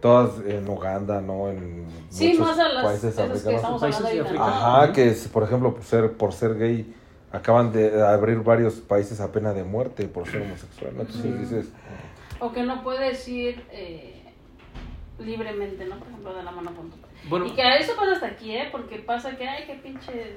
[0.00, 1.50] todas en Uganda, ¿no?
[1.50, 3.80] En Sí, muchos más a las países que africanos.
[3.80, 4.38] Países de.
[4.38, 6.94] Ajá, que es, por ejemplo, por ser, por ser gay,
[7.32, 10.92] acaban de abrir varios países a pena de muerte por ser homosexual.
[10.94, 11.02] ¿no?
[11.02, 11.72] Entonces dices,
[12.40, 14.22] O que no puedes ir eh,
[15.18, 15.98] libremente, ¿no?
[15.98, 16.96] Por ejemplo, de la mano con tu
[17.28, 18.68] Bueno, Y que eso pasa hasta aquí, ¿eh?
[18.70, 20.36] Porque pasa que, ay, qué pinche...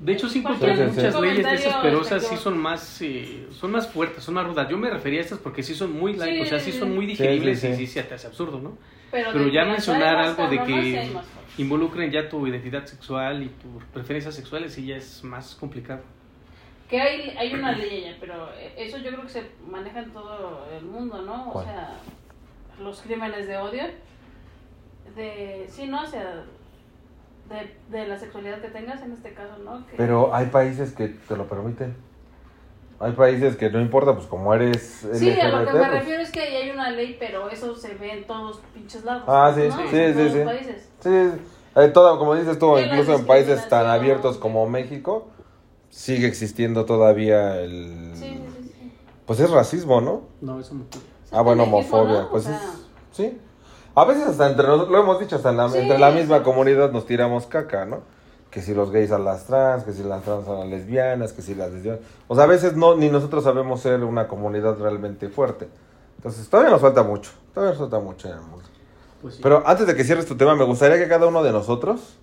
[0.00, 0.96] de hecho sí encontré Sí, sí, sí.
[0.96, 4.46] muchas leyes de esas, pero esas sí son más, eh, son más fuertes, son más
[4.46, 4.68] rudas.
[4.68, 6.94] Yo me refería a estas porque sí son muy light, Sí, o sea, sí son
[6.94, 7.86] muy Sí, digeribles sí, y sí.
[7.86, 8.76] sí se te hace absurdo, ¿no?
[9.10, 11.10] Pero, ya mencionar algo de que
[11.58, 16.02] involucren ya tu identidad sexual y tus preferencias sexuales y ya es más complicado.
[16.88, 20.84] Que hay, hay una ley pero eso yo creo que se maneja en todo el
[20.84, 21.48] mundo, ¿no?
[21.50, 21.66] O ¿Cuál?
[21.66, 21.98] sea,
[22.80, 23.82] los crímenes de odio,
[25.16, 26.02] de, sí, ¿no?
[26.02, 26.44] O sea,
[27.50, 29.86] de, de la sexualidad que tengas en este caso, ¿no?
[29.86, 31.94] Que, pero hay países que te lo permiten.
[33.00, 35.90] Hay países que no importa, pues como eres Sí, a lo que LGBT, me pues,
[35.90, 39.24] refiero es que ahí hay una ley, pero eso se ve en todos pinches lados.
[39.26, 39.76] Ah, sí, ¿no?
[39.88, 40.38] sí, En sí, todos sí.
[40.38, 40.88] los países.
[41.00, 41.40] Sí,
[41.76, 45.28] eh, toda, como dices tú, incluso en países tan abiertos como México,
[45.88, 48.12] sigue existiendo todavía el...
[48.14, 48.68] Sí, sí, sí.
[48.68, 48.92] sí.
[49.26, 50.22] Pues es racismo, ¿no?
[50.40, 50.84] No, eso me
[51.32, 52.26] Ah, bueno, homofobia, ¿no?
[52.26, 52.86] O pues sea, es...
[53.12, 53.38] Sí.
[53.94, 56.92] A veces hasta entre nosotros, lo hemos dicho, hasta la- Sí, entre la misma comunidad
[56.92, 58.00] nos tiramos caca, ¿no?
[58.50, 61.42] Que si los gays a las trans, que si las trans a las lesbianas, que
[61.42, 62.00] si las lesbianas...
[62.28, 65.68] O sea, a veces no, ni nosotros sabemos ser una comunidad realmente fuerte.
[66.16, 68.64] Entonces, todavía nos falta mucho, todavía nos falta mucho en el mundo.
[69.22, 69.40] Pues sí.
[69.42, 72.16] Pero antes de que cierres tu tema, me gustaría que cada uno de nosotros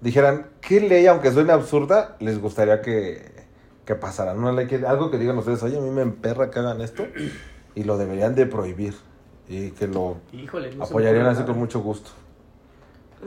[0.00, 3.46] dijeran qué ley, aunque suene absurda, les gustaría que,
[3.84, 4.34] que pasara.
[4.34, 7.04] Una ley que, algo que digan ustedes, oye, a mí me emperra que hagan esto
[7.74, 8.94] y lo deberían de prohibir
[9.48, 11.46] y que lo Híjole, no apoyarían así nada.
[11.52, 12.10] con mucho gusto.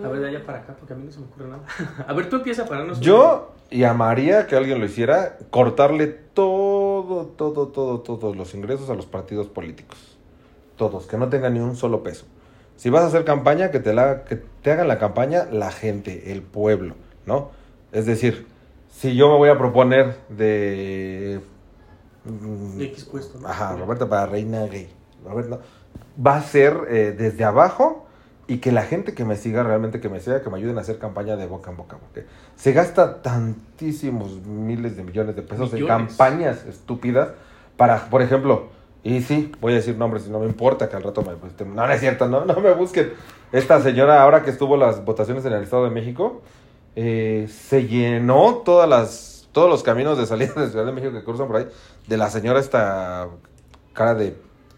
[0.03, 1.63] A ver, de allá para acá, porque a mí no se me ocurre nada.
[2.07, 7.25] A ver, tú empieza para no Yo y amaría que alguien lo hiciera, cortarle todo,
[7.25, 10.17] todo, todo, todos los ingresos a los partidos políticos.
[10.75, 12.25] Todos, que no tengan ni un solo peso.
[12.75, 16.31] Si vas a hacer campaña, que te, la, que te hagan la campaña la gente,
[16.31, 16.93] el pueblo,
[17.25, 17.49] ¿no?
[17.91, 18.45] Es decir,
[18.91, 21.41] si yo me voy a proponer de...
[22.23, 23.47] De X puesto, ¿no?
[23.47, 24.89] Ajá, Roberta para reina gay.
[25.25, 25.59] Roberta,
[26.25, 28.07] va a ser eh, desde abajo
[28.47, 30.81] y que la gente que me siga, realmente que me siga, que me ayuden a
[30.81, 35.73] hacer campaña de boca en boca, porque se gasta tantísimos miles de millones de pesos
[35.73, 37.29] en campañas estúpidas
[37.75, 38.69] para, por ejemplo,
[39.03, 41.35] y sí, voy a decir nombres y no me importa que al rato me...
[41.35, 43.13] pues, no, no es cierto, no, no me busquen.
[43.51, 46.41] Esta señora, ahora que estuvo las votaciones en el Estado de México,
[46.95, 51.23] eh, se llenó todas las, todos los caminos de salida de Ciudad de México que
[51.23, 51.67] cruzan por ahí,
[52.07, 53.27] de la señora esta
[53.93, 54.35] cara de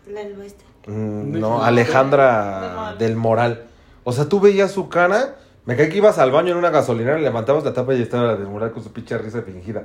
[0.08, 0.69] La del oeste.
[0.90, 1.64] Mm, No.
[1.64, 3.64] Alejandra Del Moral.
[4.04, 5.36] O sea, tú veías su cara,
[5.66, 8.36] me cae que ibas al baño en una gasolinera, levantabas la tapa y estaba la
[8.36, 9.84] del Moral con su pinche risa fingida.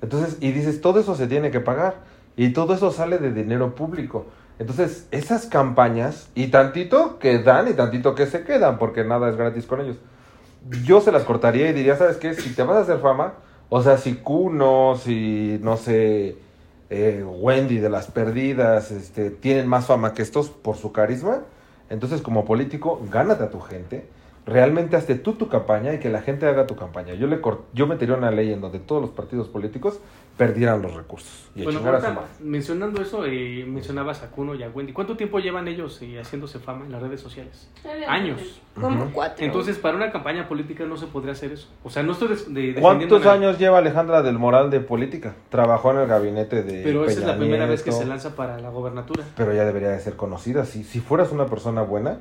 [0.00, 1.96] Entonces, y dices, todo eso se tiene que pagar.
[2.36, 4.26] Y todo eso sale de dinero público.
[4.58, 9.36] Entonces, esas campañas, y tantito que dan y tantito que se quedan, porque nada es
[9.36, 9.96] gratis con ellos.
[10.84, 12.34] Yo se las cortaría y diría, ¿sabes qué?
[12.34, 13.34] Si te vas a hacer fama,
[13.68, 16.36] o sea, si Kuno, si, no sé,
[16.90, 21.42] eh, Wendy de las perdidas, este, tienen más fama que estos por su carisma,
[21.90, 24.06] entonces como político, gánate a tu gente,
[24.46, 27.14] realmente hazte tú tu campaña y que la gente haga tu campaña.
[27.14, 29.98] Yo le cort- yo metería una ley en donde todos los partidos políticos
[30.36, 31.48] perdieran los recursos.
[31.56, 32.28] Y Bueno, ahorita, madre.
[32.40, 34.92] mencionando eso, eh, mencionabas a Kuno y a Wendy.
[34.92, 37.68] ¿Cuánto tiempo llevan ellos eh, haciéndose fama en las redes sociales?
[38.06, 38.60] Años.
[38.80, 39.44] Como cuatro.
[39.44, 41.68] Entonces, para una campaña política no se podría hacer eso.
[41.82, 45.34] O sea, no estoy de, defendiendo ¿Cuántos años lleva Alejandra del Moral de política?
[45.48, 48.36] Trabajó en el gabinete de Pero esa es Peña la primera vez que se lanza
[48.36, 49.24] para la gobernatura.
[49.36, 50.66] Pero ya debería de ser conocida.
[50.66, 52.18] Si, si fueras una persona buena,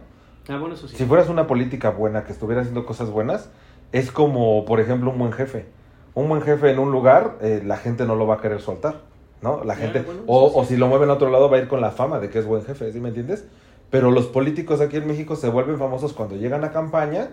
[0.48, 0.96] Ah, bueno, eso sí.
[0.96, 3.50] Si fueras una política buena, que estuviera haciendo cosas buenas,
[3.91, 5.66] es como, por ejemplo, un buen jefe.
[6.14, 9.02] Un buen jefe en un lugar, eh, la gente no lo va a querer soltar,
[9.41, 9.64] ¿no?
[9.64, 11.68] La Ya, gente, bueno, o, o si lo mueven a otro lado, va a ir
[11.68, 13.46] con la fama de que es buen jefe, ¿sí me entiendes?
[13.89, 17.30] Pero los políticos aquí en México se vuelven famosos cuando llegan a campaña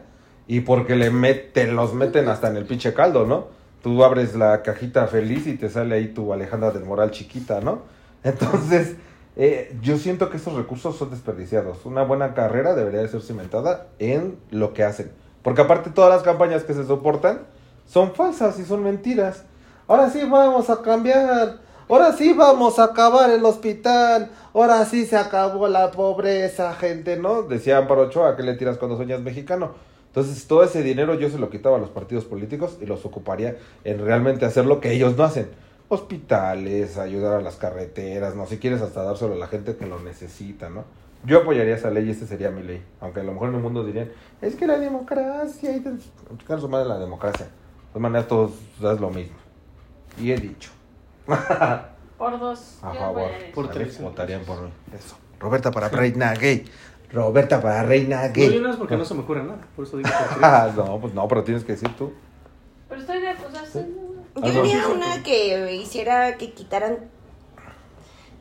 [0.46, 3.46] y porque le meten, los meten hasta en el pinche caldo, ¿no?
[3.82, 7.82] Tú abres la cajita feliz y te sale ahí tu Alejandra del Moral chiquita, ¿no?
[8.24, 8.96] Entonces,
[9.36, 11.84] eh, yo siento que estos recursos son desperdiciados.
[11.86, 15.10] Una buena carrera debería de ser cimentada en lo que hacen.
[15.42, 17.40] Porque aparte todas las campañas que se soportan
[17.86, 19.44] son falsas y son mentiras.
[19.88, 21.58] Ahora sí vamos a cambiar.
[21.88, 24.30] Ahora sí vamos a acabar el hospital.
[24.54, 27.42] Ahora sí se acabó la pobreza, gente, ¿no?
[27.42, 29.72] Decía Amparo Ochoa, ¿qué le tiras cuando sueñas mexicano?
[30.06, 33.56] Entonces todo ese dinero yo se lo quitaba a los partidos políticos y los ocuparía
[33.84, 35.48] en realmente hacer lo que ellos no hacen.
[35.93, 40.01] Hospitales, ayudar a las carreteras, no, si quieres hasta dárselo a la gente que lo
[40.01, 40.84] necesita, ¿no?
[41.26, 42.82] Yo apoyaría esa ley y esa sería mi ley.
[43.03, 45.90] Aunque a lo mejor en el mundo dirían, es que la democracia, y te...
[46.59, 47.45] Su madre la democracia.
[47.45, 47.53] De
[47.88, 49.36] todas maneras todos es lo mismo.
[50.18, 50.70] Y he dicho.
[52.16, 52.78] Por dos.
[52.80, 53.30] A favor.
[53.55, 54.01] Por tres.
[54.01, 54.70] Votarían por mí.
[54.97, 55.18] Eso.
[55.38, 56.64] Roberta para reina gay.
[57.12, 58.61] Roberta para reina No, yo gay.
[58.61, 59.61] no es porque no se me ocurre nada.
[59.76, 60.38] Por eso digo por tres.
[60.43, 62.14] Ah, no, pues no, pero tienes que decir tú.
[62.88, 63.59] Pero estoy de acuerdo.
[64.34, 67.10] Yo diría una que hiciera que quitaran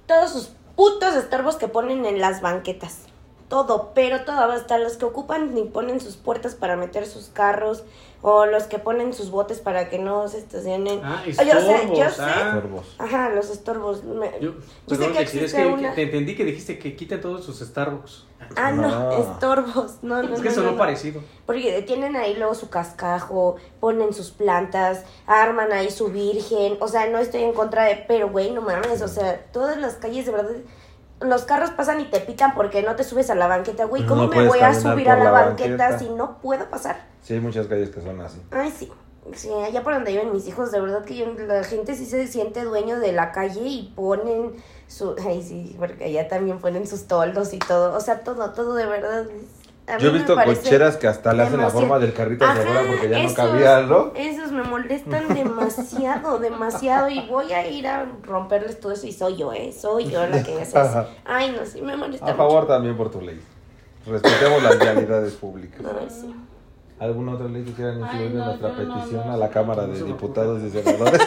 [0.07, 3.11] todos sus putos estorbos que ponen en las banquetas.
[3.52, 7.84] Todo, pero todo, hasta los que ocupan y ponen sus puertas para meter sus carros,
[8.22, 11.02] o los que ponen sus botes para que no se estacionen.
[11.04, 12.22] Ah, yo sé, yo estorbos, sé.
[12.24, 12.52] ah.
[12.54, 12.95] Sorbos.
[12.97, 14.04] Ajá, los estorbos.
[14.06, 14.54] Me- Yo,
[14.88, 17.60] Yo sé que es existe que una- te entendí que dijiste que quiten todos sus
[17.60, 18.24] Starbucks.
[18.56, 19.12] Ah, no, No.
[19.34, 19.95] estorbos.
[20.02, 20.78] No, no, Es que no, sonó no, no.
[20.78, 21.22] parecido.
[21.45, 26.78] Porque tienen ahí luego su cascajo, ponen sus plantas, arman ahí su virgen.
[26.80, 29.02] O sea, no estoy en contra de, pero güey, no mames.
[29.02, 30.52] O sea, todas las calles de verdad.
[31.22, 34.05] Los carros pasan y te pitan porque no te subes a la banqueta, güey.
[34.05, 35.99] ¿Cómo No me voy a subir a la, la banqueta, banqueta.
[35.99, 37.05] si no puedo pasar?
[37.22, 38.41] Sí, hay muchas calles que son así.
[38.51, 38.91] Ay, sí.
[39.36, 42.26] Sí, allá por donde viven mis hijos, de verdad que yo- la gente sí se
[42.28, 44.53] siente dueño de la calle y ponen
[44.88, 45.15] su...
[45.28, 47.95] Ay, sí, porque allá también ponen sus toldos y todo.
[47.95, 49.26] O sea, todo, todo de verdad.
[49.26, 49.47] mí
[49.99, 53.09] Yo he visto cocheras que hasta le hacen la forma del carrito hacia afuera porque
[53.09, 54.11] ya no esos- cabía, ¿no?
[54.15, 57.09] Esos me molestan demasiado, demasiado.
[57.09, 59.07] Y voy a ir a romperles todo eso.
[59.07, 59.71] Y soy yo, ¿eh?
[59.73, 61.01] Soy yo la que hace Ajá.
[61.03, 61.09] eso.
[61.25, 62.31] Ay, no, sí me molesta.
[62.31, 63.41] A favor también por tu ley.
[64.05, 65.81] Respetemos las realidades públicas.
[66.09, 66.35] sí.
[66.99, 69.47] ¿Alguna otra ley que quieran Ay, incluir en no, nuestra no, petición no, a la
[69.47, 69.51] no.
[69.51, 71.21] Cámara No de Diputados y Senadores?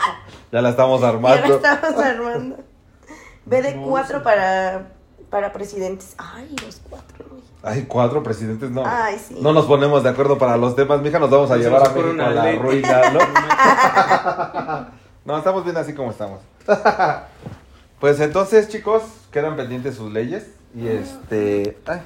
[0.52, 1.54] ya la estamos Ya la armando.
[1.54, 2.56] estamos armando.
[3.44, 4.88] B de No, cuatro para,
[5.30, 6.16] para presidentes.
[6.18, 7.24] Ay, los cuatro.
[7.30, 7.42] güey.
[7.62, 8.82] Ay, cuatro presidentes, no.
[8.84, 9.36] Ay, sí.
[9.40, 12.22] No nos ponemos de acuerdo para los temas, mija, nos vamos a llevar a México
[12.22, 12.58] a la ley.
[12.58, 13.20] ruina, ¿no?
[15.24, 16.40] no, estamos bien así como estamos.
[18.00, 20.46] pues entonces, chicos, quedan pendientes sus leyes.
[20.74, 21.78] Y este.
[21.86, 22.00] Ay,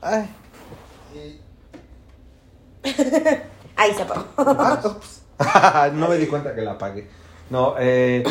[0.00, 0.30] ay.
[3.76, 4.24] Ay, se apagó.
[5.38, 7.08] Ah, no me di cuenta que la apagué.
[7.50, 8.24] No, eh,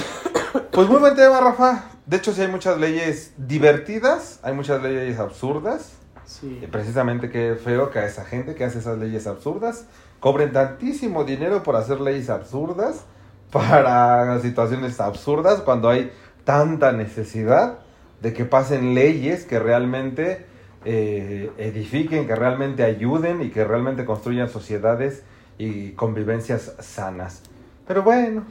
[0.72, 1.84] pues muy buen tema, Rafa.
[2.06, 5.92] De hecho, sí hay muchas leyes divertidas, hay muchas leyes absurdas.
[6.34, 6.60] Sí.
[6.64, 9.86] Y precisamente qué feo que a esa gente que hace esas leyes absurdas
[10.20, 13.06] cobren tantísimo dinero por hacer leyes absurdas
[13.52, 16.12] para situaciones absurdas cuando hay
[16.44, 17.80] tanta necesidad
[18.22, 20.46] de que pasen leyes que realmente
[20.86, 25.24] eh, edifiquen, que realmente ayuden y que realmente construyan sociedades
[25.58, 27.44] y convivencias sanas.
[27.88, 28.44] Pero bueno,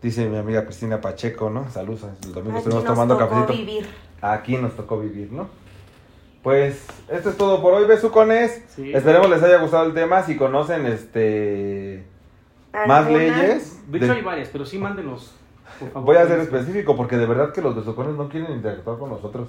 [0.00, 1.70] dice mi amiga Cristina Pacheco, ¿no?
[1.70, 3.52] Saludos, el domingo Aquí estuvimos nos tomando tocó cafecito.
[3.52, 3.86] vivir.
[4.22, 5.48] Aquí nos tocó vivir, ¿no?
[6.42, 8.62] Pues esto es todo por hoy, besucones.
[8.74, 8.92] Sí.
[8.94, 10.22] Esperemos les haya gustado el tema.
[10.22, 12.04] Si conocen este
[12.72, 13.18] más ¿Alguna?
[13.18, 15.34] leyes, De hecho de- hay varias, pero sí mándenos,
[15.78, 16.06] por favor.
[16.06, 19.48] voy a ser específico porque de verdad que los besucones no quieren interactuar con nosotros.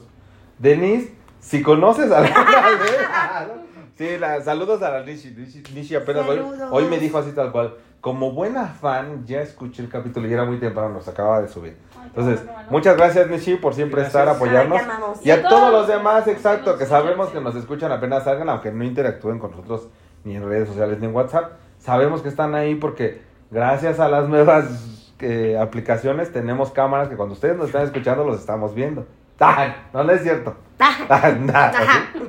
[0.58, 2.30] Denise, si conoces a la
[3.98, 5.32] Sí, la- saludos a la Nishi.
[5.32, 7.76] Nishi, Nishi apenas hoy, hoy me dijo así tal cual.
[8.02, 11.76] Como buena fan, ya escuché el capítulo y era muy temprano, nos acababa de subir.
[12.06, 14.22] Entonces, muchas gracias Nishi por siempre Gracias.
[14.22, 14.82] estar, apoyarnos.
[15.24, 18.84] Y a todos los demás, exacto, que sabemos que nos escuchan apenas salgan, aunque no
[18.84, 19.88] interactúen con nosotros
[20.24, 21.54] ni en redes sociales ni en WhatsApp.
[21.80, 27.34] Sabemos que están ahí porque gracias a las nuevas eh, aplicaciones tenemos cámaras que cuando
[27.34, 29.06] ustedes nos están escuchando los estamos viendo.
[29.40, 29.76] ¡Ah!
[29.94, 30.56] No, no es cierto.
[30.80, 31.72] Ah, nah,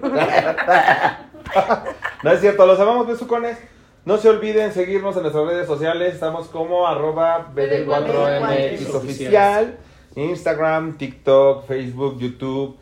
[2.22, 3.58] no es cierto, los amamos besucones.
[4.05, 6.14] No se olviden seguirnos en nuestras redes sociales.
[6.14, 9.78] Estamos como arroba BD4MX oficial.
[10.16, 12.76] Instagram, TikTok, Facebook, YouTube.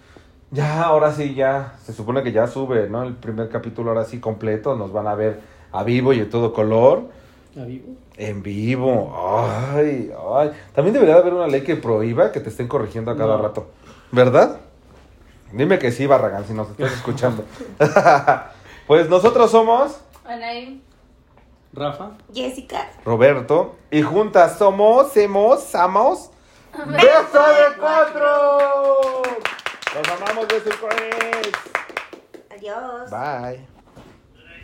[0.51, 1.75] Ya, ahora sí, ya.
[1.85, 3.03] Se supone que ya sube, ¿no?
[3.03, 4.75] El primer capítulo ahora sí completo.
[4.77, 5.41] Nos van a ver
[5.73, 7.05] a vivo y en todo color.
[7.61, 7.95] ¿A vivo?
[8.17, 9.15] En vivo.
[9.75, 10.51] Ay, ay.
[10.75, 13.43] También debería de haber una ley que prohíba que te estén corrigiendo a cada No.
[13.43, 13.67] rato.
[14.11, 14.59] ¿Verdad?
[15.53, 17.45] Dime que sí, Barragán, si nos estás escuchando.
[18.87, 20.83] pues nosotros somos Anaí.
[21.73, 22.13] Rafa.
[22.33, 22.91] Jessica.
[23.05, 26.31] Roberto y juntas somos, hemos, somos
[26.73, 29.23] Beso de Cuatro.
[29.95, 30.75] Los amamos, besos.
[32.51, 33.11] Adiós.
[33.11, 33.67] Bye.